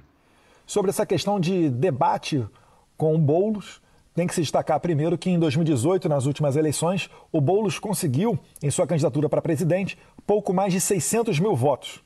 Sobre 0.65 0.89
essa 0.89 1.05
questão 1.05 1.37
de 1.37 1.69
debate 1.69 2.47
com 2.95 3.13
o 3.13 3.19
Boulos, 3.19 3.80
tem 4.13 4.27
que 4.27 4.35
se 4.35 4.41
destacar 4.41 4.79
primeiro 4.79 5.17
que 5.17 5.29
em 5.29 5.39
2018, 5.39 6.09
nas 6.09 6.25
últimas 6.25 6.55
eleições, 6.55 7.09
o 7.31 7.39
Boulos 7.39 7.79
conseguiu, 7.79 8.37
em 8.61 8.69
sua 8.69 8.85
candidatura 8.85 9.29
para 9.29 9.41
presidente, 9.41 9.97
pouco 10.27 10.53
mais 10.53 10.73
de 10.73 10.81
600 10.81 11.39
mil 11.39 11.55
votos. 11.55 12.01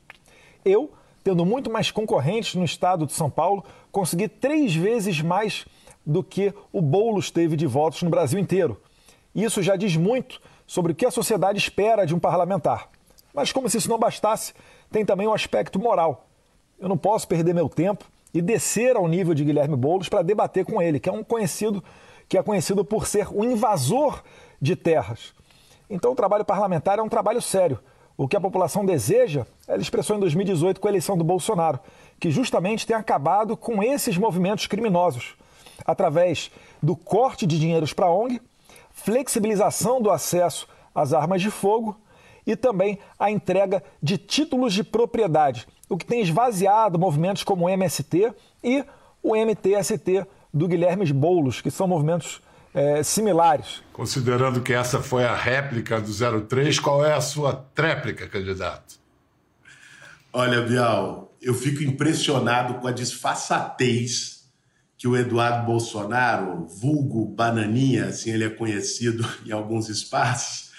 Eu 0.64 0.92
tendo 1.26 1.44
muito 1.44 1.72
mais 1.72 1.90
concorrentes 1.90 2.54
no 2.54 2.64
estado 2.64 3.08
de 3.08 3.14
São 3.14 3.32
Paulo, 3.32 3.66
consegui 3.92 4.28
três 4.28 4.76
vezes 4.76 5.22
mais 5.22 5.66
do 6.06 6.24
que 6.24 6.54
o 6.72 6.80
Boulos 6.80 7.32
teve 7.32 7.56
de 7.56 7.66
votos 7.66 8.04
no 8.04 8.12
Brasil 8.12 8.38
inteiro. 8.38 8.80
Isso 9.34 9.64
já 9.64 9.76
diz 9.76 9.98
muito 9.98 10.40
sobre 10.68 10.92
o 10.92 10.96
que 10.96 11.04
a 11.04 11.10
sociedade 11.10 11.58
espera 11.58 12.06
de 12.06 12.14
um 12.14 12.20
parlamentar. 12.20 12.90
Mas, 13.34 13.52
como 13.52 13.68
se 13.68 13.78
isso 13.80 13.90
não 13.90 13.98
bastasse, 13.98 14.54
tem 14.92 15.04
também 15.04 15.26
o 15.26 15.32
um 15.32 15.34
aspecto 15.34 15.80
moral. 15.80 16.28
Eu 16.80 16.88
não 16.88 16.98
posso 16.98 17.28
perder 17.28 17.56
meu 17.56 17.68
tempo 17.68 18.06
e 18.36 18.42
descer 18.42 18.96
ao 18.96 19.08
nível 19.08 19.34
de 19.34 19.44
Guilherme 19.44 19.76
Boulos 19.76 20.10
para 20.10 20.22
debater 20.22 20.64
com 20.64 20.80
ele, 20.82 21.00
que 21.00 21.10
é 21.10 21.12
um 21.12 21.24
conhecido 21.24 21.84
que 22.28 22.38
é 22.38 22.44
conhecido 22.44 22.84
por 22.84 23.08
ser 23.08 23.28
um 23.30 23.44
invasor 23.44 24.24
de 24.60 24.76
terras. 24.76 25.34
Então, 25.90 26.12
o 26.12 26.16
trabalho 26.16 26.44
parlamentar 26.44 27.00
é 27.00 27.02
um 27.02 27.10
trabalho 27.10 27.42
sério 27.42 27.80
o 28.18 28.28
que 28.28 28.38
a 28.38 28.42
população 28.42 28.86
deseja, 28.86 29.46
ela 29.68 29.82
expressou 29.82 30.16
em 30.16 30.20
2018 30.20 30.80
com 30.80 30.88
a 30.88 30.92
eleição 30.92 31.18
do 31.18 31.24
Bolsonaro, 31.24 31.80
que 32.20 32.32
justamente 32.32 32.88
tem 32.88 32.96
acabado 32.96 33.58
com 33.58 33.84
esses 33.84 34.18
movimentos 34.18 34.68
criminosos, 34.68 35.36
através 35.86 36.50
do 36.82 36.96
corte 36.96 37.46
de 37.46 37.60
dinheiros 37.60 37.92
para 37.92 38.06
a 38.06 38.14
ONG, 38.14 38.42
flexibilização 38.92 40.02
do 40.02 40.10
acesso 40.10 40.68
às 40.94 41.12
armas 41.12 41.42
de 41.42 41.52
fogo 41.52 41.98
e 42.48 42.56
também 42.56 43.00
a 43.20 43.30
entrega 43.30 43.84
de 44.02 44.18
títulos 44.18 44.74
de 44.74 44.84
propriedade, 44.84 45.68
o 45.90 45.98
que 45.98 46.06
tem 46.06 46.22
esvaziado 46.22 46.98
movimentos 46.98 47.44
como 47.44 47.66
o 47.66 47.70
MST 47.70 48.34
e 48.64 48.84
o 49.22 49.36
MTST 49.36 50.26
do 50.54 50.68
Guilherme 50.68 51.12
Boulos, 51.12 51.62
que 51.62 51.70
são 51.70 51.88
movimentos 51.88 52.42
é, 52.74 53.02
similares. 53.04 53.82
Considerando 53.94 54.62
que 54.62 54.74
essa 54.74 55.02
foi 55.02 55.26
a 55.26 55.36
réplica 55.36 56.00
do 56.00 56.12
03, 56.48 56.80
qual 56.80 57.06
é 57.06 57.14
a 57.14 57.22
sua 57.22 57.54
tréplica, 57.54 58.28
candidato? 58.28 59.00
Olha, 60.32 60.62
Bial, 60.62 61.34
eu 61.42 61.54
fico 61.54 61.82
impressionado 61.84 62.76
com 62.76 62.88
a 62.88 62.92
disfarçatez 62.92 64.44
que 64.98 65.08
o 65.08 65.16
Eduardo 65.16 65.66
Bolsonaro, 65.66 66.66
vulgo 66.68 67.26
Bananinha, 67.26 68.08
assim 68.08 68.32
ele 68.32 68.44
é 68.44 68.50
conhecido 68.50 69.26
em 69.46 69.52
alguns 69.52 69.88
espaços, 69.88 70.72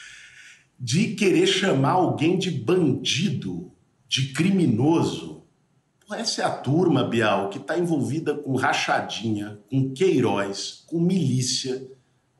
de 0.78 1.14
querer 1.14 1.46
chamar 1.46 1.92
alguém 1.92 2.38
de 2.38 2.50
bandido, 2.50 3.72
de 4.08 4.32
criminoso. 4.32 5.44
Essa 6.12 6.42
é 6.42 6.44
a 6.44 6.50
turma, 6.50 7.02
Bial, 7.02 7.48
que 7.50 7.58
está 7.58 7.76
envolvida 7.76 8.34
com 8.34 8.54
rachadinha, 8.54 9.58
com 9.68 9.92
Queiroz, 9.92 10.84
com 10.86 11.00
milícia. 11.00 11.84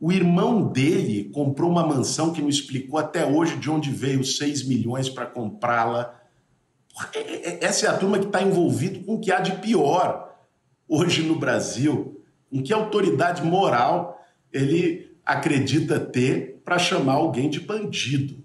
O 0.01 0.13
irmão 0.13 0.69
dele 0.71 1.31
comprou 1.31 1.71
uma 1.71 1.85
mansão 1.85 2.33
que 2.33 2.41
não 2.41 2.49
explicou 2.49 2.99
até 2.99 3.27
hoje 3.27 3.57
de 3.57 3.69
onde 3.69 3.91
veio 3.91 4.23
6 4.23 4.69
milhões 4.69 5.09
para 5.09 5.27
comprá-la. 5.27 6.15
É, 7.13 7.19
é, 7.19 7.65
essa 7.65 7.87
é 7.87 7.89
a 7.89 7.97
turma 7.97 8.19
que 8.19 8.27
está 8.27 8.41
envolvida 8.41 9.01
com 9.01 9.15
o 9.15 9.21
que 9.21 9.33
há 9.33 9.41
de 9.41 9.53
pior 9.57 10.37
hoje 10.89 11.23
no 11.23 11.37
Brasil, 11.37 12.23
com 12.49 12.63
que 12.63 12.73
autoridade 12.73 13.43
moral 13.43 14.17
ele 14.53 15.17
acredita 15.25 15.99
ter 15.99 16.61
para 16.65 16.79
chamar 16.79 17.15
alguém 17.15 17.51
de 17.51 17.59
bandido. 17.59 18.45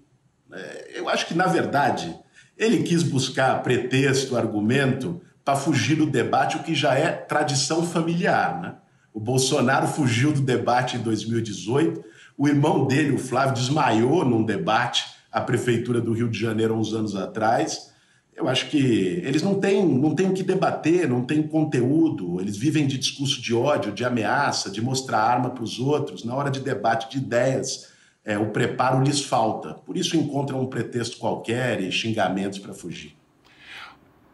É, 0.52 0.90
eu 0.94 1.08
acho 1.08 1.26
que, 1.26 1.34
na 1.34 1.46
verdade, 1.46 2.14
ele 2.56 2.82
quis 2.82 3.02
buscar 3.02 3.62
pretexto, 3.62 4.36
argumento 4.36 5.20
para 5.44 5.56
fugir 5.56 5.96
do 5.96 6.06
debate, 6.06 6.56
o 6.56 6.62
que 6.62 6.74
já 6.74 6.94
é 6.94 7.10
tradição 7.10 7.84
familiar. 7.84 8.60
Né? 8.60 8.74
O 9.12 9.20
Bolsonaro 9.20 9.86
fugiu 9.88 10.32
do 10.32 10.40
debate 10.40 10.96
em 10.96 11.00
2018, 11.00 12.02
o 12.38 12.48
irmão 12.48 12.86
dele, 12.86 13.12
o 13.12 13.18
Flávio, 13.18 13.54
desmaiou 13.54 14.24
num 14.24 14.44
debate 14.44 15.04
à 15.30 15.40
Prefeitura 15.40 16.00
do 16.00 16.12
Rio 16.12 16.28
de 16.28 16.38
Janeiro 16.38 16.74
uns 16.74 16.94
anos 16.94 17.14
atrás. 17.14 17.90
Eu 18.34 18.48
acho 18.48 18.70
que 18.70 18.78
eles 19.22 19.42
não 19.42 19.60
têm, 19.60 19.86
não 19.86 20.14
têm 20.14 20.30
o 20.30 20.32
que 20.32 20.42
debater, 20.42 21.06
não 21.06 21.22
têm 21.22 21.42
conteúdo, 21.42 22.40
eles 22.40 22.56
vivem 22.56 22.86
de 22.86 22.96
discurso 22.96 23.42
de 23.42 23.54
ódio, 23.54 23.92
de 23.92 24.04
ameaça, 24.04 24.70
de 24.70 24.80
mostrar 24.80 25.18
arma 25.18 25.50
para 25.50 25.62
os 25.62 25.78
outros. 25.78 26.24
Na 26.24 26.34
hora 26.34 26.50
de 26.50 26.60
debate 26.60 27.10
de 27.10 27.18
ideias, 27.18 27.91
é, 28.24 28.38
o 28.38 28.50
preparo 28.50 29.02
lhes 29.02 29.24
falta. 29.24 29.74
Por 29.74 29.96
isso 29.96 30.16
encontram 30.16 30.60
um 30.60 30.66
pretexto 30.66 31.18
qualquer 31.18 31.80
e 31.80 31.90
xingamentos 31.90 32.58
para 32.58 32.72
fugir. 32.72 33.16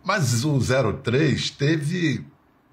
Mas 0.05 0.44
o 0.44 0.59
03 0.59 1.51
teve 1.51 2.24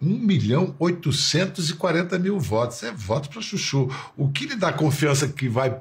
1 0.02 0.08
milhão 0.08 0.76
840 0.80 2.20
mil 2.20 2.40
votos. 2.40 2.84
É 2.84 2.92
voto 2.92 3.30
para 3.30 3.42
Chuchu. 3.42 3.90
O 4.16 4.30
que 4.30 4.46
lhe 4.46 4.56
dá 4.56 4.72
confiança 4.72 5.28
que, 5.28 5.48
vai, 5.48 5.80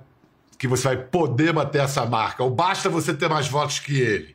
que 0.58 0.66
você 0.66 0.88
vai 0.88 0.96
poder 0.96 1.52
bater 1.52 1.82
essa 1.82 2.06
marca? 2.06 2.42
Ou 2.42 2.50
basta 2.50 2.88
você 2.88 3.12
ter 3.12 3.28
mais 3.28 3.48
votos 3.48 3.78
que 3.78 4.00
ele? 4.00 4.34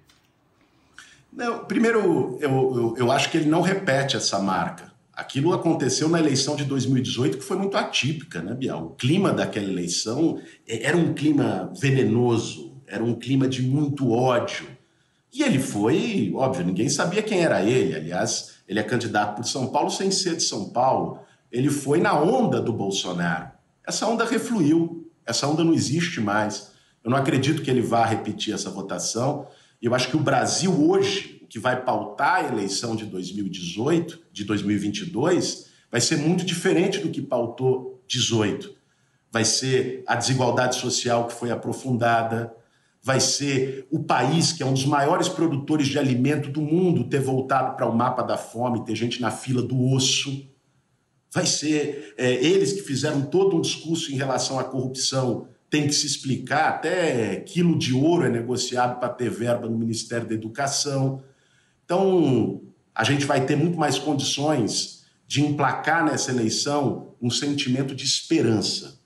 Não, 1.31 1.63
primeiro, 1.65 2.37
eu, 2.41 2.49
eu, 2.49 2.95
eu 2.97 3.11
acho 3.11 3.29
que 3.29 3.37
ele 3.37 3.49
não 3.49 3.61
repete 3.61 4.17
essa 4.17 4.39
marca. 4.39 4.88
Aquilo 5.19 5.53
aconteceu 5.53 6.07
na 6.07 6.17
eleição 6.17 6.55
de 6.55 6.63
2018, 6.63 7.39
que 7.39 7.43
foi 7.43 7.57
muito 7.57 7.75
atípica, 7.75 8.41
né, 8.41 8.53
Bial? 8.53 8.85
O 8.85 8.89
clima 8.91 9.33
daquela 9.33 9.67
eleição 9.67 10.39
é, 10.65 10.85
era 10.85 10.95
um 10.95 11.13
clima 11.13 11.69
venenoso, 11.77 12.81
era 12.87 13.03
um 13.03 13.13
clima 13.13 13.45
de 13.45 13.61
muito 13.61 14.11
ódio. 14.11 14.65
E 15.33 15.43
ele 15.43 15.59
foi, 15.59 16.31
óbvio, 16.33 16.65
ninguém 16.65 16.87
sabia 16.87 17.21
quem 17.21 17.41
era 17.41 17.61
ele. 17.61 17.97
Aliás, 17.97 18.59
ele 18.65 18.79
é 18.79 18.83
candidato 18.83 19.35
por 19.35 19.43
São 19.43 19.67
Paulo 19.67 19.89
sem 19.89 20.09
ser 20.09 20.37
de 20.37 20.43
São 20.43 20.69
Paulo. 20.69 21.19
Ele 21.51 21.69
foi 21.69 21.99
na 21.99 22.17
onda 22.17 22.61
do 22.61 22.71
Bolsonaro. 22.71 23.51
Essa 23.85 24.07
onda 24.07 24.23
refluiu, 24.23 25.11
essa 25.25 25.45
onda 25.45 25.65
não 25.65 25.73
existe 25.73 26.21
mais. 26.21 26.71
Eu 27.03 27.11
não 27.11 27.17
acredito 27.17 27.61
que 27.61 27.69
ele 27.69 27.81
vá 27.81 28.05
repetir 28.05 28.53
essa 28.53 28.69
votação. 28.69 29.47
Eu 29.81 29.93
acho 29.93 30.07
que 30.07 30.15
o 30.15 30.21
Brasil 30.21 30.71
hoje 30.89 31.38
que 31.49 31.59
vai 31.59 31.83
pautar 31.83 32.35
a 32.35 32.47
eleição 32.47 32.95
de 32.95 33.05
2018, 33.05 34.19
de 34.31 34.43
2022, 34.45 35.67
vai 35.91 35.99
ser 35.99 36.17
muito 36.17 36.45
diferente 36.45 36.99
do 36.99 37.09
que 37.09 37.21
pautou 37.21 38.01
18. 38.07 38.73
Vai 39.31 39.43
ser 39.43 40.03
a 40.07 40.15
desigualdade 40.15 40.75
social 40.75 41.27
que 41.27 41.33
foi 41.33 41.51
aprofundada, 41.51 42.55
vai 43.01 43.19
ser 43.19 43.87
o 43.89 44.03
país 44.03 44.51
que 44.51 44.61
é 44.61 44.65
um 44.65 44.73
dos 44.73 44.85
maiores 44.85 45.27
produtores 45.27 45.87
de 45.87 45.97
alimento 45.97 46.49
do 46.49 46.61
mundo 46.61 47.05
ter 47.05 47.19
voltado 47.19 47.75
para 47.75 47.87
o 47.87 47.95
mapa 47.95 48.21
da 48.21 48.37
fome, 48.37 48.85
ter 48.85 48.95
gente 48.95 49.21
na 49.21 49.31
fila 49.31 49.61
do 49.61 49.91
osso. 49.91 50.47
Vai 51.31 51.45
ser 51.45 52.13
é, 52.17 52.33
eles 52.33 52.73
que 52.73 52.81
fizeram 52.81 53.21
todo 53.21 53.55
um 53.55 53.61
discurso 53.61 54.11
em 54.11 54.15
relação 54.15 54.59
à 54.59 54.63
corrupção, 54.63 55.47
tem 55.69 55.85
que 55.85 55.93
se 55.93 56.07
explicar, 56.07 56.69
até 56.69 57.37
quilo 57.41 57.77
de 57.77 57.93
ouro 57.93 58.25
é 58.25 58.29
negociado 58.29 58.99
para 58.99 59.09
ter 59.09 59.29
verba 59.29 59.69
no 59.69 59.77
Ministério 59.77 60.27
da 60.27 60.33
Educação. 60.33 61.21
Então, 61.89 62.61
a 62.93 63.03
gente 63.03 63.25
vai 63.25 63.43
ter 63.47 63.55
muito 63.55 63.75
mais 63.75 63.97
condições 63.97 65.07
de 65.25 65.43
emplacar 65.43 66.05
nessa 66.05 66.29
eleição 66.29 67.15
um 67.19 67.31
sentimento 67.31 67.95
de 67.95 68.05
esperança 68.05 68.99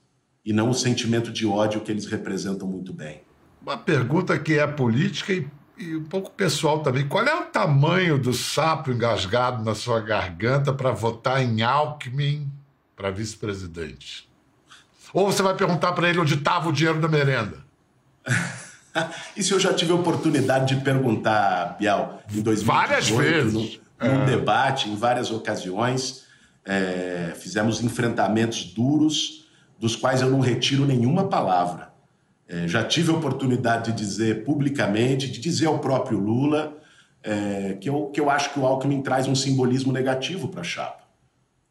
e 0.44 0.52
não 0.52 0.68
um 0.68 0.74
sentimento 0.74 1.32
de 1.32 1.46
ódio 1.46 1.80
que 1.80 1.90
eles 1.90 2.04
representam 2.04 2.68
muito 2.68 2.92
bem. 2.92 3.22
Uma 3.62 3.78
pergunta 3.78 4.38
que 4.38 4.58
é 4.58 4.66
política 4.66 5.32
e, 5.32 5.48
e 5.78 5.96
um 5.96 6.04
pouco 6.04 6.30
pessoal 6.32 6.80
também. 6.80 7.08
Qual 7.08 7.24
é 7.24 7.34
o 7.34 7.46
tamanho 7.46 8.18
do 8.18 8.34
sapo 8.34 8.92
engasgado 8.92 9.64
na 9.64 9.74
sua 9.74 9.98
garganta 10.00 10.70
para 10.70 10.90
votar 10.90 11.42
em 11.42 11.62
Alckmin 11.62 12.52
para 12.94 13.10
vice-presidente? 13.10 14.28
Ou 15.14 15.32
você 15.32 15.42
vai 15.42 15.56
perguntar 15.56 15.94
para 15.94 16.10
ele 16.10 16.18
onde 16.18 16.34
estava 16.34 16.68
o 16.68 16.72
dinheiro 16.72 17.00
da 17.00 17.08
merenda? 17.08 17.64
Isso 19.36 19.54
eu 19.54 19.60
já 19.60 19.72
tive 19.72 19.92
a 19.92 19.94
oportunidade 19.94 20.74
de 20.74 20.82
perguntar, 20.82 21.76
Bial, 21.78 22.22
em 22.32 22.40
2018. 22.40 22.64
Várias 22.64 23.08
vezes. 23.08 23.80
Num, 24.00 24.08
num 24.08 24.22
é. 24.22 24.26
debate, 24.26 24.88
em 24.88 24.96
várias 24.96 25.30
ocasiões. 25.30 26.24
É, 26.64 27.34
fizemos 27.36 27.82
enfrentamentos 27.82 28.64
duros, 28.64 29.46
dos 29.78 29.96
quais 29.96 30.22
eu 30.22 30.30
não 30.30 30.40
retiro 30.40 30.86
nenhuma 30.86 31.28
palavra. 31.28 31.92
É, 32.48 32.68
já 32.68 32.84
tive 32.84 33.10
a 33.10 33.14
oportunidade 33.14 33.92
de 33.92 33.98
dizer 33.98 34.44
publicamente, 34.44 35.30
de 35.30 35.40
dizer 35.40 35.66
ao 35.66 35.78
próprio 35.78 36.18
Lula, 36.18 36.78
é, 37.22 37.76
que, 37.80 37.88
eu, 37.88 38.06
que 38.06 38.20
eu 38.20 38.30
acho 38.30 38.52
que 38.52 38.60
o 38.60 38.66
Alckmin 38.66 39.02
traz 39.02 39.26
um 39.26 39.34
simbolismo 39.34 39.92
negativo 39.92 40.48
para 40.48 40.60
a 40.60 40.64
chapa. 40.64 41.04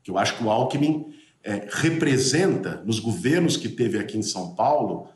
Que 0.03 0.11
eu 0.11 0.17
acho 0.17 0.35
que 0.35 0.43
o 0.43 0.49
Alckmin 0.49 1.13
é, 1.43 1.67
representa, 1.69 2.81
nos 2.85 2.99
governos 2.99 3.55
que 3.55 3.69
teve 3.69 3.99
aqui 3.99 4.17
em 4.17 4.23
São 4.23 4.55
Paulo, 4.55 5.07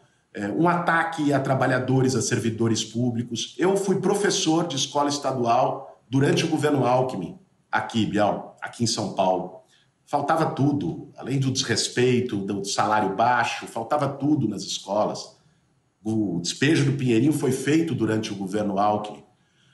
um 0.57 0.67
ataque 0.67 1.33
a 1.33 1.39
trabalhadores, 1.39 2.15
a 2.15 2.21
servidores 2.21 2.83
públicos. 2.83 3.55
Eu 3.57 3.75
fui 3.75 3.99
professor 3.99 4.67
de 4.67 4.75
escola 4.75 5.09
estadual 5.09 6.01
durante 6.09 6.45
o 6.45 6.47
governo 6.47 6.85
Alckmin, 6.85 7.37
aqui, 7.71 8.05
Bial, 8.05 8.55
aqui 8.61 8.83
em 8.83 8.87
São 8.87 9.13
Paulo. 9.13 9.61
faltava 10.05 10.51
tudo, 10.51 11.11
além 11.17 11.37
do 11.37 11.51
desrespeito, 11.51 12.37
do 12.37 12.63
salário 12.63 13.15
baixo, 13.15 13.67
faltava 13.67 14.07
tudo 14.07 14.47
nas 14.47 14.63
escolas. 14.63 15.37
O 16.03 16.39
despejo 16.41 16.85
do 16.85 16.97
Pinheirinho 16.97 17.33
foi 17.33 17.51
feito 17.51 17.93
durante 17.93 18.31
o 18.31 18.35
governo 18.35 18.79
Alckmin. 18.79 19.23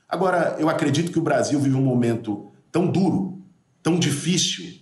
Agora, 0.10 0.56
eu 0.60 0.70
acredito 0.70 1.12
que 1.12 1.20
o 1.20 1.24
Brasil 1.24 1.60
vive 1.60 1.76
um 1.76 1.84
momento 1.84 2.52
tão 2.72 2.88
duro, 2.88 3.44
tão 3.84 4.00
difícil, 4.00 4.82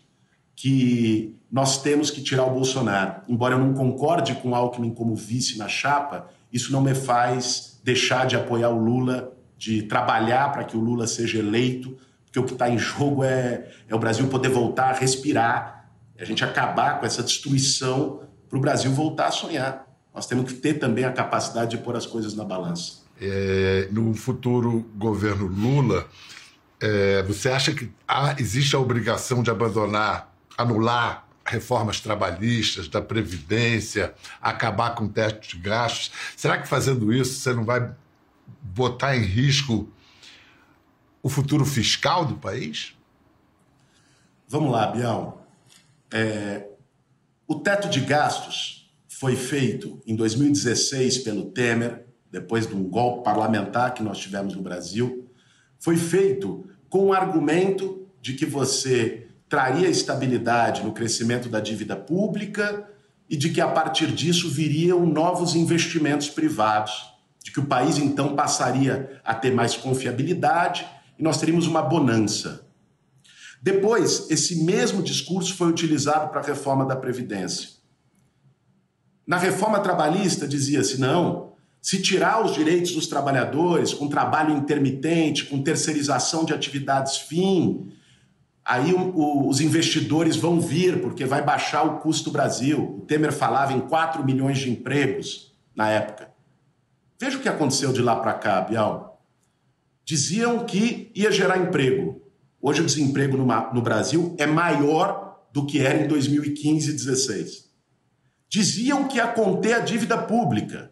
que 0.55 1.37
nós 1.51 1.81
temos 1.81 2.09
que 2.09 2.21
tirar 2.21 2.45
o 2.45 2.51
Bolsonaro. 2.51 3.21
Embora 3.27 3.55
eu 3.55 3.59
não 3.59 3.73
concorde 3.73 4.35
com 4.35 4.55
Alckmin 4.55 4.93
como 4.93 5.15
vice 5.15 5.57
na 5.57 5.67
chapa, 5.67 6.29
isso 6.51 6.71
não 6.71 6.81
me 6.81 6.95
faz 6.95 7.79
deixar 7.83 8.25
de 8.25 8.35
apoiar 8.35 8.69
o 8.69 8.81
Lula, 8.81 9.33
de 9.57 9.83
trabalhar 9.83 10.51
para 10.53 10.63
que 10.63 10.77
o 10.77 10.79
Lula 10.79 11.05
seja 11.07 11.39
eleito, 11.39 11.97
porque 12.23 12.39
o 12.39 12.43
que 12.43 12.53
está 12.53 12.69
em 12.69 12.77
jogo 12.77 13.23
é, 13.23 13.69
é 13.89 13.93
o 13.93 13.99
Brasil 13.99 14.25
poder 14.27 14.49
voltar 14.49 14.91
a 14.91 14.93
respirar, 14.93 15.89
a 16.17 16.23
gente 16.23 16.43
acabar 16.43 16.99
com 16.99 17.05
essa 17.05 17.21
destruição 17.21 18.21
para 18.47 18.57
o 18.57 18.61
Brasil 18.61 18.91
voltar 18.91 19.27
a 19.27 19.31
sonhar. 19.31 19.87
Nós 20.13 20.27
temos 20.27 20.51
que 20.51 20.57
ter 20.57 20.75
também 20.75 21.03
a 21.03 21.11
capacidade 21.11 21.71
de 21.71 21.77
pôr 21.79 21.95
as 21.95 22.05
coisas 22.05 22.35
na 22.35 22.45
balança. 22.45 23.01
É, 23.19 23.87
no 23.91 24.13
futuro 24.13 24.89
governo 24.95 25.47
Lula, 25.47 26.05
é, 26.79 27.23
você 27.23 27.49
acha 27.49 27.73
que 27.73 27.91
há, 28.07 28.35
existe 28.39 28.75
a 28.75 28.79
obrigação 28.79 29.43
de 29.43 29.49
abandonar, 29.49 30.33
anular 30.57 31.30
reformas 31.51 31.99
trabalhistas, 31.99 32.87
da 32.87 33.01
Previdência, 33.01 34.13
acabar 34.41 34.95
com 34.95 35.03
o 35.03 35.09
teto 35.09 35.47
de 35.49 35.57
gastos? 35.57 36.11
Será 36.37 36.57
que 36.57 36.67
fazendo 36.67 37.13
isso 37.13 37.39
você 37.39 37.53
não 37.53 37.65
vai 37.65 37.93
botar 38.61 39.17
em 39.17 39.23
risco 39.23 39.91
o 41.21 41.29
futuro 41.29 41.65
fiscal 41.65 42.25
do 42.25 42.37
país? 42.37 42.95
Vamos 44.47 44.71
lá, 44.71 44.87
Bial. 44.87 45.45
É, 46.11 46.67
o 47.45 47.55
teto 47.55 47.89
de 47.89 47.99
gastos 47.99 48.89
foi 49.09 49.35
feito 49.35 50.01
em 50.07 50.15
2016 50.15 51.19
pelo 51.19 51.51
Temer, 51.51 52.05
depois 52.31 52.65
de 52.65 52.73
um 52.73 52.83
golpe 52.83 53.25
parlamentar 53.25 53.93
que 53.93 54.01
nós 54.01 54.17
tivemos 54.17 54.55
no 54.55 54.61
Brasil. 54.61 55.29
Foi 55.79 55.97
feito 55.97 56.65
com 56.89 57.07
o 57.07 57.13
argumento 57.13 58.07
de 58.21 58.35
que 58.35 58.45
você 58.45 59.27
traria 59.51 59.89
estabilidade 59.89 60.81
no 60.81 60.93
crescimento 60.93 61.49
da 61.49 61.59
dívida 61.59 61.93
pública 61.93 62.89
e 63.29 63.35
de 63.35 63.49
que 63.49 63.59
a 63.59 63.67
partir 63.67 64.07
disso 64.07 64.49
viriam 64.49 65.05
novos 65.05 65.55
investimentos 65.55 66.29
privados, 66.29 67.13
de 67.43 67.51
que 67.51 67.59
o 67.59 67.65
país 67.65 67.97
então 67.97 68.33
passaria 68.33 69.19
a 69.25 69.35
ter 69.35 69.53
mais 69.53 69.75
confiabilidade 69.75 70.87
e 71.19 71.21
nós 71.21 71.37
teríamos 71.37 71.67
uma 71.67 71.81
bonança. 71.81 72.65
Depois, 73.61 74.31
esse 74.31 74.63
mesmo 74.63 75.03
discurso 75.03 75.53
foi 75.53 75.67
utilizado 75.67 76.29
para 76.29 76.39
a 76.39 76.45
reforma 76.45 76.85
da 76.85 76.95
Previdência. 76.95 77.71
Na 79.27 79.37
reforma 79.37 79.81
trabalhista 79.81 80.47
dizia-se: 80.47 80.97
não, 80.97 81.51
se 81.81 82.01
tirar 82.01 82.41
os 82.41 82.53
direitos 82.53 82.93
dos 82.93 83.05
trabalhadores 83.05 83.93
com 83.93 84.07
trabalho 84.07 84.55
intermitente, 84.55 85.43
com 85.43 85.61
terceirização 85.61 86.45
de 86.45 86.53
atividades 86.53 87.17
fim, 87.17 87.91
aí 88.63 88.93
o, 88.93 89.15
o, 89.15 89.47
os 89.49 89.61
investidores 89.61 90.35
vão 90.35 90.59
vir, 90.59 91.01
porque 91.01 91.25
vai 91.25 91.43
baixar 91.43 91.83
o 91.83 91.99
custo 91.99 92.25
do 92.25 92.33
Brasil. 92.33 92.97
O 92.99 93.05
Temer 93.05 93.31
falava 93.31 93.73
em 93.73 93.81
4 93.81 94.23
milhões 94.23 94.59
de 94.59 94.69
empregos 94.69 95.55
na 95.75 95.89
época. 95.89 96.31
Veja 97.19 97.37
o 97.37 97.41
que 97.41 97.49
aconteceu 97.49 97.93
de 97.93 98.01
lá 98.01 98.15
para 98.15 98.33
cá, 98.33 98.61
Bial 98.61 99.11
diziam 100.11 100.65
que 100.65 101.11
ia 101.15 101.31
gerar 101.31 101.57
emprego. 101.57 102.21
Hoje 102.61 102.81
o 102.81 102.85
desemprego 102.85 103.37
no, 103.37 103.45
no 103.45 103.81
Brasil 103.81 104.35
é 104.37 104.45
maior 104.45 105.39
do 105.53 105.65
que 105.65 105.79
era 105.79 106.03
em 106.03 106.07
2015 106.07 106.89
e 106.89 106.91
2016. 106.91 107.71
Diziam 108.49 109.07
que 109.07 109.17
ia 109.17 109.27
conter 109.27 109.73
a 109.73 109.79
dívida 109.79 110.17
pública. 110.17 110.91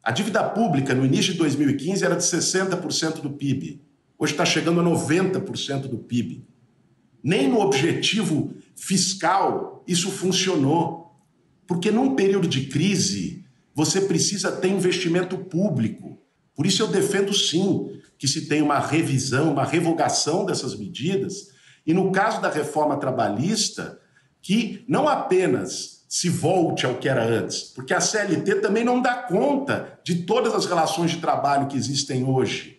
A 0.00 0.12
dívida 0.12 0.42
pública 0.44 0.94
no 0.94 1.04
início 1.04 1.32
de 1.32 1.38
2015 1.38 2.04
era 2.04 2.14
de 2.14 2.22
60% 2.22 3.20
do 3.20 3.30
PIB. 3.30 3.82
Hoje 4.16 4.32
está 4.32 4.44
chegando 4.44 4.80
a 4.80 4.84
90% 4.84 5.88
do 5.88 5.98
PIB. 5.98 6.46
Nem 7.24 7.48
no 7.48 7.60
objetivo 7.60 8.52
fiscal 8.76 9.82
isso 9.88 10.10
funcionou. 10.10 11.16
Porque 11.66 11.90
num 11.90 12.14
período 12.14 12.46
de 12.46 12.66
crise, 12.66 13.42
você 13.74 14.02
precisa 14.02 14.52
ter 14.52 14.68
investimento 14.68 15.38
público. 15.38 16.18
Por 16.54 16.66
isso 16.66 16.82
eu 16.82 16.86
defendo 16.86 17.32
sim 17.32 17.98
que 18.18 18.28
se 18.28 18.46
tenha 18.46 18.62
uma 18.62 18.78
revisão, 18.78 19.52
uma 19.52 19.64
revogação 19.64 20.44
dessas 20.44 20.78
medidas, 20.78 21.48
e 21.86 21.92
no 21.92 22.12
caso 22.12 22.40
da 22.40 22.50
reforma 22.50 22.98
trabalhista, 22.98 23.98
que 24.40 24.84
não 24.86 25.08
apenas 25.08 26.04
se 26.08 26.28
volte 26.28 26.86
ao 26.86 26.96
que 26.96 27.08
era 27.08 27.24
antes, 27.24 27.62
porque 27.74 27.92
a 27.92 28.00
CLT 28.00 28.56
também 28.56 28.84
não 28.84 29.02
dá 29.02 29.14
conta 29.14 29.98
de 30.04 30.22
todas 30.22 30.54
as 30.54 30.66
relações 30.66 31.10
de 31.10 31.16
trabalho 31.16 31.66
que 31.66 31.76
existem 31.76 32.24
hoje. 32.24 32.73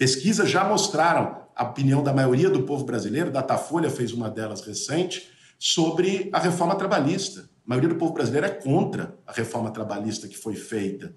Pesquisas 0.00 0.48
já 0.48 0.64
mostraram 0.64 1.42
a 1.54 1.62
opinião 1.62 2.02
da 2.02 2.10
maioria 2.10 2.48
do 2.48 2.62
povo 2.62 2.84
brasileiro, 2.84 3.30
Datafolha 3.30 3.90
fez 3.90 4.14
uma 4.14 4.30
delas 4.30 4.62
recente, 4.62 5.28
sobre 5.58 6.30
a 6.32 6.38
reforma 6.38 6.74
trabalhista. 6.74 7.42
A 7.42 7.44
maioria 7.66 7.90
do 7.90 7.96
povo 7.96 8.14
brasileiro 8.14 8.46
é 8.46 8.48
contra 8.48 9.14
a 9.26 9.32
reforma 9.32 9.70
trabalhista 9.70 10.26
que 10.26 10.38
foi 10.38 10.54
feita. 10.54 11.14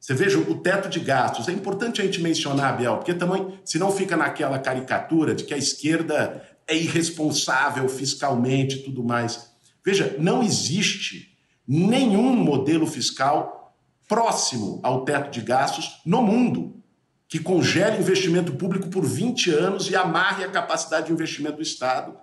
Você 0.00 0.14
veja 0.14 0.36
o 0.36 0.56
teto 0.56 0.88
de 0.88 0.98
gastos. 0.98 1.46
É 1.46 1.52
importante 1.52 2.02
a 2.02 2.04
gente 2.04 2.20
mencionar, 2.20 2.76
Biel, 2.76 2.96
porque 2.96 3.14
também, 3.14 3.56
se 3.64 3.78
não 3.78 3.92
fica 3.92 4.16
naquela 4.16 4.58
caricatura 4.58 5.32
de 5.32 5.44
que 5.44 5.54
a 5.54 5.58
esquerda 5.58 6.42
é 6.66 6.76
irresponsável 6.76 7.88
fiscalmente 7.88 8.78
e 8.78 8.82
tudo 8.82 9.04
mais. 9.04 9.52
Veja, 9.84 10.16
não 10.18 10.42
existe 10.42 11.38
nenhum 11.68 12.34
modelo 12.34 12.84
fiscal 12.84 13.76
próximo 14.08 14.80
ao 14.82 15.04
teto 15.04 15.30
de 15.30 15.40
gastos 15.40 16.02
no 16.04 16.20
mundo 16.20 16.77
que 17.28 17.38
congele 17.38 17.98
investimento 17.98 18.52
público 18.54 18.88
por 18.88 19.04
20 19.04 19.50
anos 19.50 19.90
e 19.90 19.94
amarre 19.94 20.44
a 20.44 20.50
capacidade 20.50 21.08
de 21.08 21.12
investimento 21.12 21.56
do 21.56 21.62
Estado. 21.62 22.16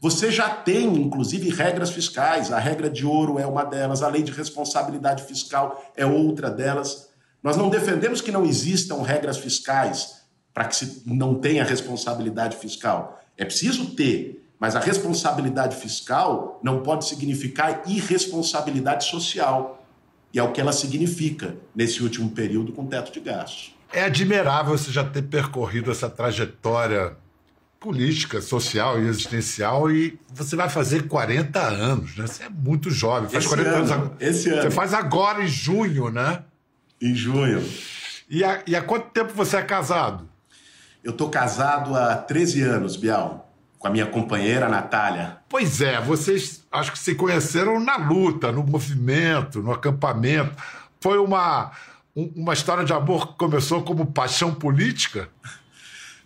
Você 0.00 0.30
já 0.30 0.48
tem, 0.48 0.86
inclusive, 0.96 1.50
regras 1.50 1.90
fiscais. 1.90 2.50
A 2.50 2.58
regra 2.58 2.88
de 2.88 3.04
ouro 3.04 3.38
é 3.38 3.46
uma 3.46 3.64
delas, 3.64 4.02
a 4.02 4.08
lei 4.08 4.22
de 4.22 4.32
responsabilidade 4.32 5.24
fiscal 5.24 5.92
é 5.94 6.06
outra 6.06 6.50
delas. 6.50 7.10
Nós 7.42 7.56
não 7.56 7.68
defendemos 7.68 8.22
que 8.22 8.32
não 8.32 8.44
existam 8.44 9.02
regras 9.02 9.36
fiscais 9.36 10.22
para 10.54 10.64
que 10.64 10.76
se 10.76 11.02
não 11.04 11.34
tenha 11.34 11.62
responsabilidade 11.62 12.56
fiscal. 12.56 13.22
É 13.36 13.44
preciso 13.44 13.94
ter, 13.94 14.48
mas 14.58 14.74
a 14.74 14.80
responsabilidade 14.80 15.76
fiscal 15.76 16.58
não 16.62 16.82
pode 16.82 17.06
significar 17.06 17.82
irresponsabilidade 17.86 19.04
social. 19.04 19.84
E 20.32 20.38
é 20.38 20.42
o 20.42 20.50
que 20.50 20.62
ela 20.62 20.72
significa 20.72 21.56
nesse 21.74 22.02
último 22.02 22.30
período 22.30 22.72
com 22.72 22.86
teto 22.86 23.12
de 23.12 23.20
gastos. 23.20 23.75
É 23.92 24.04
admirável 24.04 24.76
você 24.76 24.90
já 24.90 25.04
ter 25.04 25.22
percorrido 25.22 25.90
essa 25.90 26.10
trajetória 26.10 27.16
política, 27.78 28.40
social 28.40 29.00
e 29.00 29.06
existencial 29.06 29.90
e 29.90 30.18
você 30.34 30.56
vai 30.56 30.68
fazer 30.68 31.06
40 31.06 31.60
anos, 31.60 32.16
né? 32.16 32.26
Você 32.26 32.44
é 32.44 32.48
muito 32.48 32.90
jovem, 32.90 33.28
faz 33.28 33.44
esse 33.44 33.54
40 33.54 33.70
ano, 33.70 33.92
anos. 33.92 34.10
Esse 34.20 34.50
ano. 34.50 34.62
Você 34.62 34.70
faz 34.70 34.92
agora 34.92 35.44
em 35.44 35.46
junho, 35.46 36.10
né? 36.10 36.42
Em 37.00 37.14
junho. 37.14 37.62
E 38.28 38.42
há, 38.42 38.62
e 38.66 38.74
há 38.74 38.82
quanto 38.82 39.10
tempo 39.10 39.32
você 39.34 39.58
é 39.58 39.62
casado? 39.62 40.28
Eu 41.04 41.12
tô 41.12 41.28
casado 41.28 41.94
há 41.94 42.16
13 42.16 42.62
anos, 42.62 42.96
Bial, 42.96 43.52
com 43.78 43.86
a 43.86 43.90
minha 43.90 44.06
companheira 44.06 44.68
Natália. 44.68 45.36
Pois 45.48 45.80
é, 45.80 46.00
vocês 46.00 46.64
acho 46.72 46.90
que 46.90 46.98
se 46.98 47.14
conheceram 47.14 47.78
na 47.78 47.96
luta, 47.96 48.50
no 48.50 48.64
movimento, 48.64 49.62
no 49.62 49.70
acampamento. 49.70 50.56
Foi 51.00 51.18
uma, 51.18 51.70
uma 52.16 52.54
história 52.54 52.82
de 52.82 52.94
amor 52.94 53.28
que 53.28 53.34
começou 53.34 53.82
como 53.82 54.06
paixão 54.06 54.54
política? 54.54 55.28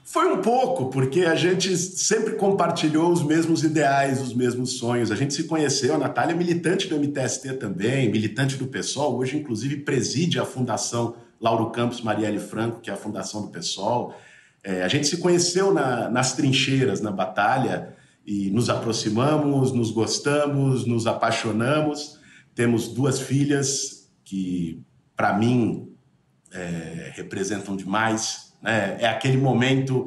Foi 0.05 0.27
um 0.33 0.41
pouco, 0.41 0.91
porque 0.91 1.21
a 1.21 1.35
gente 1.35 1.77
sempre 1.77 2.35
compartilhou 2.35 3.13
os 3.13 3.23
mesmos 3.23 3.63
ideais, 3.63 4.21
os 4.21 4.33
mesmos 4.33 4.79
sonhos. 4.79 5.11
A 5.11 5.17
gente 5.17 5.35
se 5.35 5.45
conheceu, 5.45 5.95
a 5.95 5.99
Natália 5.99 6.33
é 6.33 6.37
militante 6.37 6.89
do 6.89 6.97
MTST 6.97 7.55
também, 7.55 8.09
militante 8.11 8.57
do 8.57 8.67
PSOL, 8.67 9.19
hoje 9.19 9.37
inclusive 9.37 9.79
preside 9.79 10.39
a 10.39 10.45
Fundação 10.45 11.15
Lauro 11.41 11.71
Campos 11.71 12.01
Marielle 12.01 12.39
Franco, 12.39 12.81
que 12.81 12.91
é 12.91 12.93
a 12.93 12.97
fundação 12.97 13.43
do 13.43 13.49
PSOL. 13.49 14.15
É, 14.63 14.83
a 14.83 14.89
gente 14.89 15.07
se 15.07 15.17
conheceu 15.17 15.73
na, 15.73 16.09
nas 16.09 16.35
trincheiras, 16.35 17.01
na 17.01 17.11
batalha, 17.11 17.97
e 18.27 18.51
nos 18.51 18.69
aproximamos, 18.69 19.73
nos 19.73 19.91
gostamos, 19.91 20.87
nos 20.87 21.07
apaixonamos. 21.07 22.19
Temos 22.55 22.89
duas 22.89 23.21
filhas 23.21 24.11
que, 24.25 24.83
para 25.21 25.35
mim, 25.35 25.93
é, 26.51 27.13
representam 27.15 27.77
demais 27.77 28.51
né? 28.61 28.97
É 29.01 29.09
aquele 29.09 29.37
momento 29.37 30.05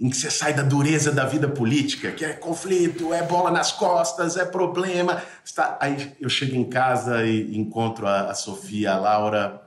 em 0.00 0.08
que 0.08 0.16
você 0.16 0.30
sai 0.30 0.54
da 0.54 0.62
dureza 0.62 1.10
da 1.10 1.26
vida 1.26 1.48
política, 1.48 2.12
que 2.12 2.24
é 2.24 2.32
conflito, 2.32 3.12
é 3.12 3.22
bola 3.22 3.50
nas 3.50 3.72
costas, 3.72 4.36
é 4.36 4.44
problema. 4.44 5.22
Está... 5.44 5.76
Aí 5.80 6.12
eu 6.20 6.28
chego 6.28 6.54
em 6.54 6.64
casa 6.64 7.24
e 7.26 7.56
encontro 7.56 8.06
a, 8.06 8.30
a 8.30 8.34
Sofia, 8.34 8.92
a 8.92 8.98
Laura. 8.98 9.60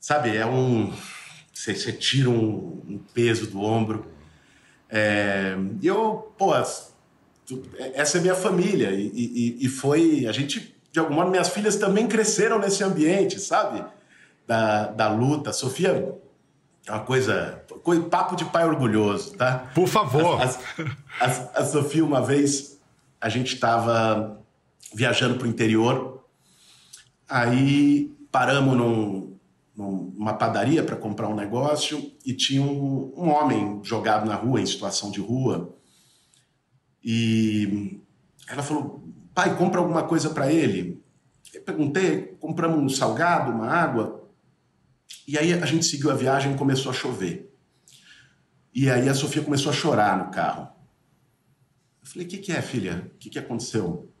Sabe, 0.00 0.36
é 0.36 0.46
um. 0.46 0.92
Você, 1.52 1.74
você 1.74 1.92
tira 1.92 2.30
um, 2.30 2.82
um, 2.88 3.00
peso 3.12 3.46
do 3.46 3.60
ombro. 3.60 4.06
É... 4.88 5.56
Eu, 5.82 6.32
pô, 6.38 6.54
essa 7.94 8.18
é 8.18 8.20
minha 8.20 8.34
família. 8.34 8.92
E, 8.92 9.10
e, 9.14 9.66
e, 9.66 9.68
foi. 9.68 10.26
A 10.26 10.32
gente, 10.32 10.73
de 10.94 11.00
algum 11.00 11.12
modo, 11.12 11.28
minhas 11.28 11.48
filhas 11.48 11.74
também 11.74 12.06
cresceram 12.06 12.56
nesse 12.56 12.84
ambiente, 12.84 13.40
sabe? 13.40 13.84
Da, 14.46 14.86
da 14.86 15.08
luta. 15.08 15.52
Sofia 15.52 16.22
é 16.86 16.92
uma 16.92 17.00
coisa, 17.00 17.64
coisa. 17.82 18.04
Papo 18.04 18.36
de 18.36 18.44
pai 18.44 18.64
orgulhoso, 18.64 19.34
tá? 19.34 19.72
Por 19.74 19.88
favor. 19.88 20.40
A, 20.40 20.44
a, 20.44 21.26
a, 21.26 21.60
a 21.62 21.64
Sofia, 21.64 22.04
uma 22.04 22.22
vez, 22.22 22.80
a 23.20 23.28
gente 23.28 23.54
estava 23.54 24.40
viajando 24.94 25.34
para 25.34 25.48
o 25.48 25.50
interior, 25.50 26.24
aí 27.28 28.16
paramos 28.30 28.76
num, 28.76 29.36
numa 29.76 30.34
padaria 30.34 30.84
para 30.84 30.94
comprar 30.94 31.26
um 31.26 31.34
negócio 31.34 32.08
e 32.24 32.32
tinha 32.32 32.62
um, 32.62 33.12
um 33.16 33.30
homem 33.30 33.80
jogado 33.82 34.28
na 34.28 34.36
rua, 34.36 34.60
em 34.60 34.66
situação 34.66 35.10
de 35.10 35.20
rua 35.20 35.74
e 37.02 38.00
ela 38.48 38.62
falou: 38.62 39.02
pai, 39.34 39.56
compra 39.56 39.80
alguma 39.80 40.04
coisa 40.04 40.30
para 40.30 40.50
ele. 40.52 41.02
Eu 41.52 41.62
perguntei, 41.62 42.36
compramos 42.40 42.80
um 42.80 42.88
salgado, 42.88 43.52
uma 43.52 43.66
água. 43.66 44.28
E 45.26 45.36
aí 45.36 45.52
a 45.52 45.66
gente 45.66 45.84
seguiu 45.84 46.10
a 46.10 46.14
viagem 46.14 46.54
e 46.54 46.58
começou 46.58 46.90
a 46.90 46.94
chover. 46.94 47.52
E 48.72 48.90
aí 48.90 49.08
a 49.08 49.14
Sofia 49.14 49.42
começou 49.42 49.70
a 49.70 49.74
chorar 49.74 50.18
no 50.18 50.30
carro. 50.30 50.68
Eu 52.02 52.08
falei: 52.08 52.26
o 52.26 52.30
que, 52.30 52.38
que 52.38 52.52
é, 52.52 52.60
filha? 52.62 53.10
O 53.14 53.18
que, 53.18 53.30
que 53.30 53.38
aconteceu? 53.38 54.12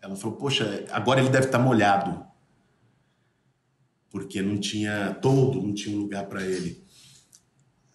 Ela 0.00 0.16
falou: 0.16 0.36
poxa, 0.36 0.84
agora 0.90 1.20
ele 1.20 1.30
deve 1.30 1.46
estar 1.46 1.58
tá 1.58 1.64
molhado. 1.64 2.26
Porque 4.10 4.40
não 4.40 4.58
tinha 4.58 5.14
todo, 5.14 5.62
não 5.62 5.74
tinha 5.74 5.96
lugar 5.96 6.26
para 6.26 6.42
ele. 6.42 6.82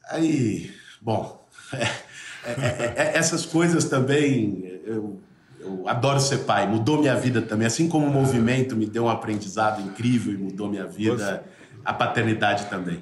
Aí, 0.09 0.73
bom. 1.01 1.43
É, 2.45 2.51
é, 2.51 2.53
é, 2.53 2.93
é, 2.97 3.17
essas 3.17 3.45
coisas 3.45 3.85
também, 3.85 4.65
eu, 4.83 5.21
eu, 5.63 5.87
adoro 5.87 6.19
ser 6.19 6.39
pai, 6.39 6.67
mudou 6.67 6.99
minha 6.99 7.15
vida 7.15 7.41
também. 7.41 7.67
Assim 7.67 7.87
como 7.87 8.05
o 8.05 8.11
movimento 8.11 8.75
me 8.75 8.85
deu 8.85 9.05
um 9.05 9.09
aprendizado 9.09 9.81
incrível 9.81 10.33
e 10.33 10.37
mudou 10.37 10.69
minha 10.69 10.85
vida, 10.85 11.43
a 11.83 11.93
paternidade 11.93 12.65
também. 12.65 13.01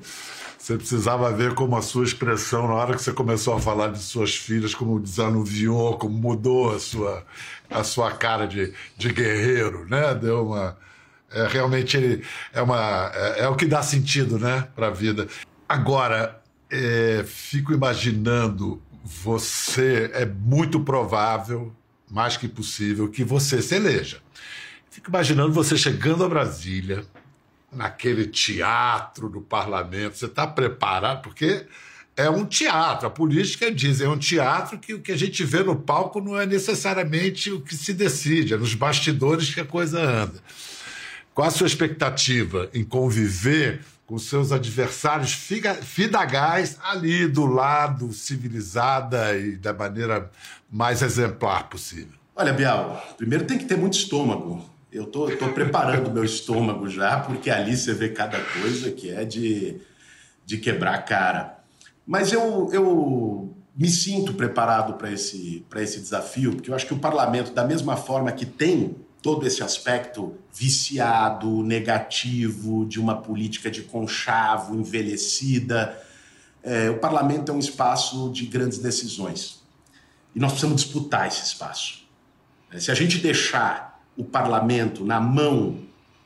Você 0.57 0.77
precisava 0.77 1.31
ver 1.31 1.55
como 1.55 1.75
a 1.75 1.81
sua 1.81 2.03
expressão, 2.03 2.67
na 2.67 2.75
hora 2.75 2.95
que 2.95 3.01
você 3.01 3.11
começou 3.11 3.55
a 3.55 3.59
falar 3.59 3.87
de 3.87 3.99
suas 3.99 4.35
filhas, 4.35 4.75
como 4.75 4.99
desanuviou, 4.99 5.97
como 5.97 6.15
mudou 6.15 6.75
a 6.75 6.79
sua, 6.79 7.25
a 7.69 7.83
sua 7.83 8.11
cara 8.11 8.45
de, 8.45 8.71
de 8.95 9.11
guerreiro, 9.11 9.87
né? 9.89 10.13
Deu 10.13 10.45
uma. 10.47 10.77
É, 11.33 11.47
realmente 11.47 12.21
é, 12.53 12.61
uma, 12.61 13.11
é, 13.13 13.43
é 13.43 13.47
o 13.47 13.55
que 13.55 13.65
dá 13.65 13.81
sentido 13.81 14.37
né, 14.37 14.67
para 14.75 14.87
a 14.87 14.91
vida. 14.91 15.27
Agora, 15.67 16.41
é, 16.69 17.23
fico 17.25 17.73
imaginando 17.73 18.81
você 19.03 20.11
é 20.13 20.25
muito 20.25 20.79
provável, 20.81 21.73
mais 22.11 22.35
que 22.35 22.47
possível, 22.47 23.09
que 23.09 23.23
você 23.23 23.61
se 23.61 23.75
eleja. 23.75 24.21
Fico 24.89 25.09
imaginando 25.09 25.53
você 25.53 25.77
chegando 25.77 26.25
a 26.25 26.29
Brasília, 26.29 27.05
naquele 27.71 28.25
teatro 28.25 29.29
do 29.29 29.39
parlamento, 29.39 30.17
você 30.17 30.25
está 30.25 30.45
preparado, 30.45 31.21
porque 31.21 31.65
é 32.17 32.29
um 32.29 32.45
teatro. 32.45 33.07
A 33.07 33.09
política 33.09 33.71
diz, 33.71 34.01
é 34.01 34.09
um 34.09 34.17
teatro 34.17 34.77
que 34.77 34.93
o 34.93 35.01
que 35.01 35.13
a 35.13 35.17
gente 35.17 35.43
vê 35.45 35.63
no 35.63 35.77
palco 35.77 36.19
não 36.19 36.37
é 36.37 36.45
necessariamente 36.45 37.49
o 37.49 37.61
que 37.61 37.75
se 37.75 37.93
decide, 37.93 38.53
é 38.53 38.57
nos 38.57 38.75
bastidores 38.75 39.53
que 39.53 39.61
a 39.61 39.65
coisa 39.65 40.01
anda. 40.01 40.43
Qual 41.33 41.47
a 41.47 41.51
sua 41.51 41.67
expectativa 41.67 42.69
em 42.73 42.83
conviver 42.83 43.79
com 44.05 44.19
seus 44.19 44.51
adversários 44.51 45.31
fidagais 45.83 46.77
ali 46.83 47.25
do 47.25 47.45
lado, 47.45 48.11
civilizada 48.11 49.37
e 49.37 49.55
da 49.55 49.71
maneira 49.71 50.29
mais 50.71 51.01
exemplar 51.01 51.69
possível? 51.69 52.17
Olha, 52.35 52.53
Bial, 52.53 53.15
primeiro 53.17 53.45
tem 53.45 53.57
que 53.57 53.65
ter 53.65 53.77
muito 53.77 53.97
estômago. 53.97 54.63
Eu 54.91 55.05
tô, 55.05 55.29
tô 55.31 55.49
preparando 55.49 56.11
meu 56.11 56.23
estômago 56.23 56.87
já, 56.87 57.19
porque 57.19 57.49
ali 57.49 57.75
você 57.75 57.93
vê 57.93 58.09
cada 58.09 58.39
coisa 58.39 58.91
que 58.91 59.09
é 59.09 59.25
de, 59.25 59.81
de 60.45 60.57
quebrar 60.57 60.95
a 60.95 61.01
cara. 61.01 61.59
Mas 62.05 62.31
eu, 62.31 62.69
eu 62.73 63.53
me 63.75 63.89
sinto 63.89 64.33
preparado 64.33 64.93
para 64.93 65.11
esse, 65.11 65.65
esse 65.75 65.99
desafio, 65.99 66.53
porque 66.53 66.69
eu 66.69 66.75
acho 66.75 66.87
que 66.87 66.93
o 66.93 66.99
parlamento, 66.99 67.53
da 67.53 67.65
mesma 67.65 67.95
forma 67.95 68.31
que 68.31 68.45
tem 68.45 68.95
todo 69.21 69.45
esse 69.45 69.63
aspecto 69.63 70.35
viciado, 70.51 71.61
negativo, 71.63 72.85
de 72.85 72.99
uma 72.99 73.21
política 73.21 73.69
de 73.69 73.83
conchavo, 73.83 74.75
envelhecida. 74.75 75.97
É, 76.63 76.89
o 76.89 76.97
parlamento 76.97 77.51
é 77.51 77.55
um 77.55 77.59
espaço 77.59 78.31
de 78.31 78.45
grandes 78.45 78.79
decisões. 78.79 79.60
E 80.35 80.39
nós 80.39 80.51
precisamos 80.51 80.83
disputar 80.83 81.27
esse 81.27 81.43
espaço. 81.43 82.01
Se 82.77 82.89
a 82.89 82.95
gente 82.95 83.17
deixar 83.19 84.01
o 84.15 84.23
parlamento 84.23 85.05
na 85.05 85.19
mão 85.19 85.79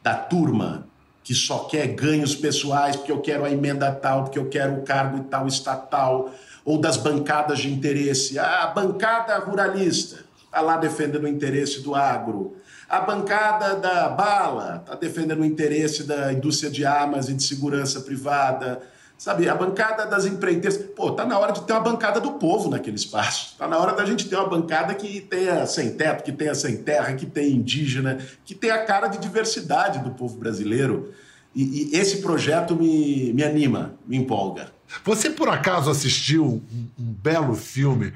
da 0.03 0.13
turma 0.15 0.87
que 1.23 1.33
só 1.33 1.59
quer 1.59 1.87
ganhos 1.87 2.35
pessoais, 2.35 2.95
porque 2.95 3.11
eu 3.11 3.19
quero 3.19 3.43
a 3.43 3.49
emenda 3.49 3.91
tal, 3.91 4.25
porque 4.25 4.37
eu 4.37 4.47
quero 4.47 4.75
o 4.75 4.83
cargo 4.83 5.23
tal 5.23 5.47
estatal, 5.47 6.31
ou 6.63 6.79
das 6.79 6.97
bancadas 6.97 7.59
de 7.59 7.71
interesse, 7.71 8.37
a 8.37 8.67
bancada 8.67 9.35
ruralista 9.39 10.23
está 10.45 10.61
lá 10.61 10.77
defendendo 10.77 11.23
o 11.23 11.27
interesse 11.27 11.81
do 11.81 11.95
agro, 11.95 12.55
a 12.87 13.01
bancada 13.01 13.75
da 13.75 14.07
bala 14.09 14.83
está 14.83 14.95
defendendo 14.95 15.41
o 15.41 15.45
interesse 15.45 16.03
da 16.03 16.31
indústria 16.31 16.69
de 16.69 16.85
armas 16.85 17.27
e 17.27 17.33
de 17.33 17.43
segurança 17.43 18.01
privada. 18.01 18.81
Sabe, 19.17 19.47
a 19.47 19.55
bancada 19.55 20.05
das 20.05 20.25
empreiteiras. 20.25 20.77
Pô, 20.77 21.11
tá 21.11 21.25
na 21.25 21.39
hora 21.39 21.53
de 21.53 21.61
ter 21.61 21.73
uma 21.73 21.81
bancada 21.81 22.19
do 22.19 22.33
povo 22.33 22.69
naquele 22.69 22.97
espaço. 22.97 23.55
Tá 23.57 23.67
na 23.67 23.77
hora 23.77 23.93
da 23.93 24.05
gente 24.05 24.27
ter 24.27 24.35
uma 24.35 24.47
bancada 24.47 24.93
que 24.93 25.21
tenha 25.21 25.65
sem 25.65 25.95
teto, 25.95 26.23
que 26.23 26.31
tenha 26.31 26.53
sem 26.53 26.77
terra, 26.77 27.13
que 27.13 27.25
tenha 27.25 27.49
indígena, 27.49 28.19
que 28.43 28.53
tenha 28.53 28.75
a 28.75 28.85
cara 28.85 29.07
de 29.07 29.17
diversidade 29.17 29.99
do 29.99 30.11
povo 30.11 30.37
brasileiro. 30.37 31.13
E, 31.55 31.93
e 31.93 31.97
esse 31.97 32.17
projeto 32.17 32.75
me, 32.75 33.31
me 33.33 33.43
anima, 33.43 33.93
me 34.05 34.17
empolga. 34.17 34.73
Você, 35.03 35.29
por 35.29 35.49
acaso, 35.49 35.89
assistiu 35.89 36.45
um, 36.45 36.61
um 36.99 37.13
belo 37.13 37.55
filme 37.55 38.13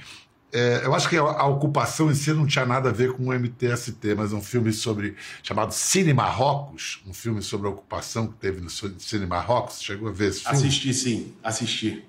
é, 0.51 0.81
eu 0.83 0.95
acho 0.95 1.07
que 1.07 1.15
a, 1.15 1.21
a, 1.21 1.47
ocupação 1.47 2.09
em 2.09 2.15
si 2.15 2.33
não 2.33 2.47
tinha 2.47 2.65
nada 2.65 2.89
a 2.89 2.91
ver 2.91 3.13
com 3.13 3.27
o 3.27 3.33
MTST, 3.33 4.15
mas 4.15 4.33
um 4.33 4.41
filme 4.41 4.73
sobre 4.73 5.15
chamado 5.43 5.73
Cine 5.73 6.13
Marrocos, 6.13 7.01
um 7.05 7.13
filme 7.13 7.41
sobre 7.41 7.67
a 7.67 7.69
ocupação 7.69 8.27
que 8.27 8.33
teve 8.33 8.59
no 8.59 8.69
Cine 8.69 9.25
Marrocos. 9.27 9.81
Chegou 9.81 10.09
a 10.09 10.11
ver 10.11 10.29
esse 10.29 10.41
filme? 10.41 10.57
Assisti, 10.57 10.93
sim, 10.93 11.33
assisti. 11.43 12.05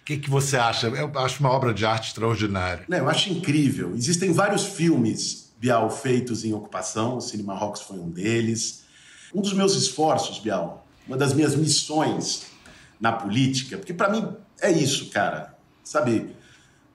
O 0.00 0.04
que, 0.04 0.16
que 0.16 0.30
você 0.30 0.56
acha? 0.56 0.86
Eu 0.88 1.10
acho 1.18 1.40
uma 1.40 1.50
obra 1.50 1.74
de 1.74 1.84
arte 1.84 2.08
extraordinária. 2.08 2.84
Não, 2.88 2.98
eu 2.98 3.08
acho 3.08 3.30
incrível. 3.30 3.94
Existem 3.94 4.32
vários 4.32 4.64
filmes, 4.64 5.52
Bial, 5.58 5.90
feitos 5.90 6.44
em 6.44 6.52
ocupação. 6.52 7.16
O 7.16 7.20
Cine 7.20 7.42
Marrocos 7.42 7.82
foi 7.82 7.98
um 7.98 8.10
deles. 8.10 8.84
Um 9.34 9.40
dos 9.40 9.54
meus 9.54 9.74
esforços, 9.74 10.38
Bial, 10.38 10.86
uma 11.06 11.16
das 11.16 11.32
minhas 11.32 11.56
missões 11.56 12.46
na 13.00 13.12
política, 13.12 13.76
porque 13.76 13.92
para 13.92 14.08
mim 14.08 14.36
é 14.60 14.70
isso, 14.70 15.10
cara. 15.10 15.58
Sabe, 15.82 16.34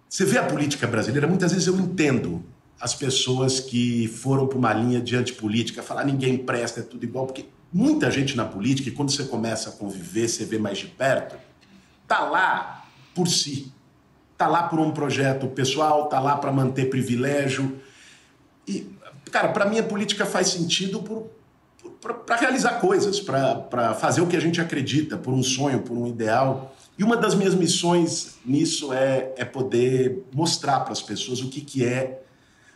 você 0.09 0.25
vê 0.25 0.37
a 0.37 0.43
política 0.43 0.87
brasileira, 0.87 1.27
muitas 1.27 1.51
vezes 1.51 1.67
eu 1.67 1.75
entendo 1.77 2.43
as 2.79 2.93
pessoas 2.93 3.59
que 3.59 4.07
foram 4.07 4.47
para 4.47 4.57
uma 4.57 4.73
linha 4.73 5.01
de 5.01 5.15
antipolítica, 5.15 5.81
falar 5.81 6.05
ninguém 6.05 6.37
presta, 6.37 6.79
é 6.79 6.83
tudo 6.83 7.03
igual, 7.03 7.25
porque 7.25 7.45
muita 7.73 8.09
gente 8.11 8.37
na 8.37 8.45
política, 8.45 8.89
e 8.89 8.91
quando 8.91 9.11
você 9.11 9.23
começa 9.23 9.69
a 9.69 9.71
conviver, 9.73 10.27
você 10.27 10.45
vê 10.45 10.57
mais 10.57 10.77
de 10.77 10.87
perto, 10.87 11.35
tá 12.07 12.21
lá 12.21 12.85
por 13.13 13.27
si. 13.27 13.71
Tá 14.37 14.47
lá 14.47 14.63
por 14.63 14.79
um 14.79 14.91
projeto 14.91 15.47
pessoal, 15.47 16.07
tá 16.07 16.19
lá 16.19 16.37
para 16.37 16.51
manter 16.51 16.91
privilégio. 16.91 17.81
E, 18.67 18.87
cara, 19.31 19.47
para 19.47 19.65
mim 19.65 19.79
a 19.79 19.83
política 19.83 20.27
faz 20.27 20.49
sentido 20.49 21.03
para 22.25 22.35
realizar 22.35 22.79
coisas, 22.79 23.19
para 23.19 23.95
fazer 23.95 24.21
o 24.21 24.27
que 24.27 24.37
a 24.37 24.39
gente 24.39 24.61
acredita, 24.61 25.17
por 25.17 25.33
um 25.33 25.41
sonho, 25.41 25.79
por 25.79 25.97
um 25.97 26.05
ideal. 26.05 26.75
E 26.97 27.03
uma 27.03 27.15
das 27.15 27.35
minhas 27.35 27.53
missões 27.53 28.37
nisso 28.43 28.91
é, 28.91 29.33
é 29.37 29.45
poder 29.45 30.23
mostrar 30.33 30.79
para 30.79 30.93
as 30.93 31.01
pessoas 31.01 31.41
o 31.41 31.49
que, 31.49 31.61
que 31.61 31.85
é, 31.85 32.21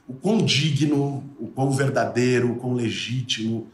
o 0.08 0.14
quão 0.14 0.44
digno, 0.46 1.24
o 1.40 1.48
quão 1.48 1.72
verdadeiro, 1.72 2.52
o 2.52 2.56
quão 2.58 2.74
legítimo 2.74 3.72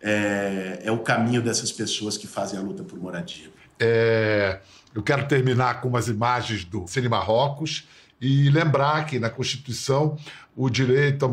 é, 0.00 0.80
é 0.84 0.92
o 0.92 0.98
caminho 0.98 1.42
dessas 1.42 1.70
pessoas 1.70 2.16
que 2.16 2.26
fazem 2.26 2.58
a 2.58 2.62
luta 2.62 2.82
por 2.82 2.98
moradia. 2.98 3.50
É, 3.78 4.60
eu 4.94 5.02
quero 5.02 5.26
terminar 5.26 5.80
com 5.80 5.88
umas 5.88 6.08
imagens 6.08 6.64
do 6.64 6.86
Cine 6.86 7.08
Marrocos 7.08 7.86
e 8.20 8.50
lembrar 8.50 9.06
que 9.06 9.18
na 9.18 9.30
Constituição 9.30 10.16
o 10.56 10.68
direito 10.68 11.26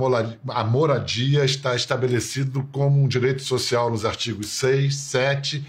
à 0.50 0.64
moradia 0.64 1.44
está 1.44 1.76
estabelecido 1.76 2.68
como 2.72 3.02
um 3.02 3.08
direito 3.08 3.44
social 3.44 3.90
nos 3.90 4.06
artigos 4.06 4.48
6, 4.50 4.96
7 4.96 5.66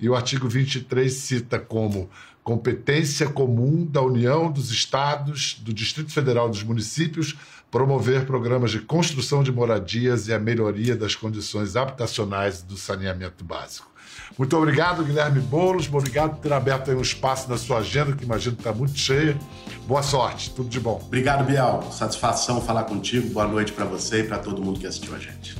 e 0.00 0.08
o 0.08 0.16
artigo 0.16 0.48
23 0.48 1.12
cita 1.12 1.58
como 1.58 2.08
competência 2.42 3.28
comum 3.28 3.84
da 3.84 4.02
União, 4.02 4.50
dos 4.50 4.70
Estados, 4.70 5.56
do 5.60 5.72
Distrito 5.72 6.12
Federal 6.12 6.48
dos 6.48 6.62
municípios, 6.62 7.36
promover 7.70 8.26
programas 8.26 8.70
de 8.70 8.80
construção 8.80 9.42
de 9.42 9.50
moradias 9.50 10.28
e 10.28 10.34
a 10.34 10.38
melhoria 10.38 10.96
das 10.96 11.14
condições 11.14 11.76
habitacionais 11.76 12.62
do 12.62 12.76
saneamento 12.76 13.44
básico. 13.44 13.90
Muito 14.36 14.56
obrigado, 14.56 15.04
Guilherme 15.04 15.40
Boulos. 15.40 15.88
Obrigado 15.88 16.36
por 16.36 16.40
ter 16.40 16.52
aberto 16.52 16.90
um 16.90 17.00
espaço 17.00 17.48
na 17.48 17.56
sua 17.56 17.78
agenda, 17.78 18.14
que 18.14 18.24
imagino 18.24 18.56
que 18.56 18.60
está 18.60 18.72
muito 18.72 18.98
cheia. 18.98 19.38
Boa 19.86 20.02
sorte, 20.02 20.50
tudo 20.50 20.68
de 20.68 20.80
bom. 20.80 21.00
Obrigado, 21.04 21.44
Bial. 21.44 21.90
Satisfação 21.92 22.60
falar 22.60 22.84
contigo. 22.84 23.28
Boa 23.30 23.46
noite 23.46 23.72
para 23.72 23.84
você 23.84 24.20
e 24.20 24.24
para 24.24 24.38
todo 24.38 24.62
mundo 24.62 24.80
que 24.80 24.86
assistiu 24.86 25.14
a 25.14 25.18
gente. 25.18 25.56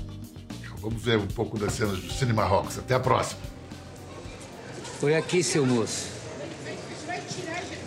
Vamos 0.80 1.02
ver 1.02 1.18
um 1.18 1.26
pouco 1.26 1.58
das 1.58 1.74
cenas 1.74 1.98
do 1.98 2.12
Cinema 2.12 2.44
Rocks. 2.44 2.78
Até 2.78 2.94
a 2.94 3.00
próxima. 3.00 3.40
Foi 4.98 5.16
aqui, 5.16 5.42
seu 5.42 5.66
moço, 5.66 6.08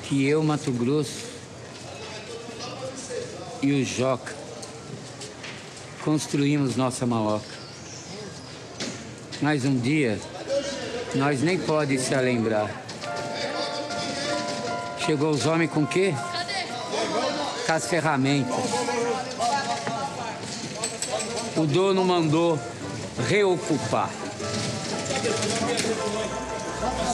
que 0.08 0.28
eu, 0.28 0.44
Mato 0.44 0.72
Grosso 0.72 1.26
e 3.62 3.72
o 3.72 3.84
Joca 3.84 4.34
construímos 6.04 6.76
nossa 6.76 7.06
maloca. 7.08 7.46
Mas 9.42 9.66
um 9.66 9.76
dia 9.76 10.20
nós 11.16 11.42
nem 11.42 11.58
pode 11.58 11.98
se 11.98 12.16
lembrar. 12.16 12.70
Chegou 15.04 15.32
os 15.32 15.46
homens 15.48 15.72
com 15.72 15.86
quê? 15.86 16.14
Com 17.66 17.74
as 17.74 17.88
ferramentas. 17.88 18.56
O 21.58 21.66
dono 21.66 22.06
mandou 22.06 22.60
reocupar. 23.28 24.25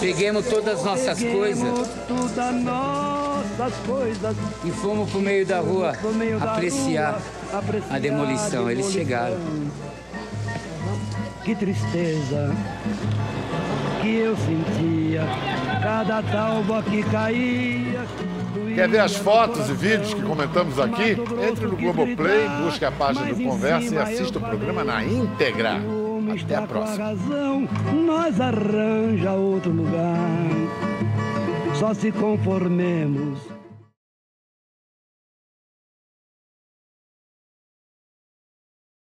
Peguemos 0.02 0.46
todas 0.48 0.80
as 0.80 0.84
nossas 0.84 1.24
coisas 3.86 4.36
e 4.66 4.72
fomos 4.72 5.12
pro 5.12 5.22
meio 5.22 5.46
da 5.46 5.60
rua 5.60 5.94
apreciar 6.42 7.22
a 7.90 8.00
demolição. 8.00 8.70
Eles 8.70 8.92
chegaram. 8.92 9.38
Que 11.44 11.56
tristeza 11.56 12.56
que 14.02 14.16
eu 14.16 14.36
sentia, 14.38 15.22
cada 15.84 16.24
talba 16.24 16.82
que 16.82 17.04
caía. 17.04 18.06
Quer 18.74 18.90
ver 18.90 19.00
as 19.00 19.16
fotos 19.16 19.70
e 19.70 19.74
vídeos 19.74 20.14
que 20.14 20.22
comentamos 20.24 20.80
aqui? 20.80 21.16
Entre 21.48 21.68
no 21.68 21.76
Globoplay, 21.76 22.50
busque 22.64 22.86
a 22.86 22.92
página 22.92 23.34
do 23.34 23.44
Conversa 23.44 23.94
e 23.94 23.98
assista 23.98 24.40
o 24.40 24.42
programa 24.42 24.84
na 24.84 25.06
íntegra. 25.06 26.01
Até 26.40 26.56
a 26.56 26.62
próxima. 26.62 27.06
Razão, 27.06 27.68
nós 28.06 28.40
arranja 28.40 29.34
outro 29.34 29.72
lugar. 29.72 30.18
Só 31.76 31.94
se 31.94 32.12
conformemos 32.12 33.40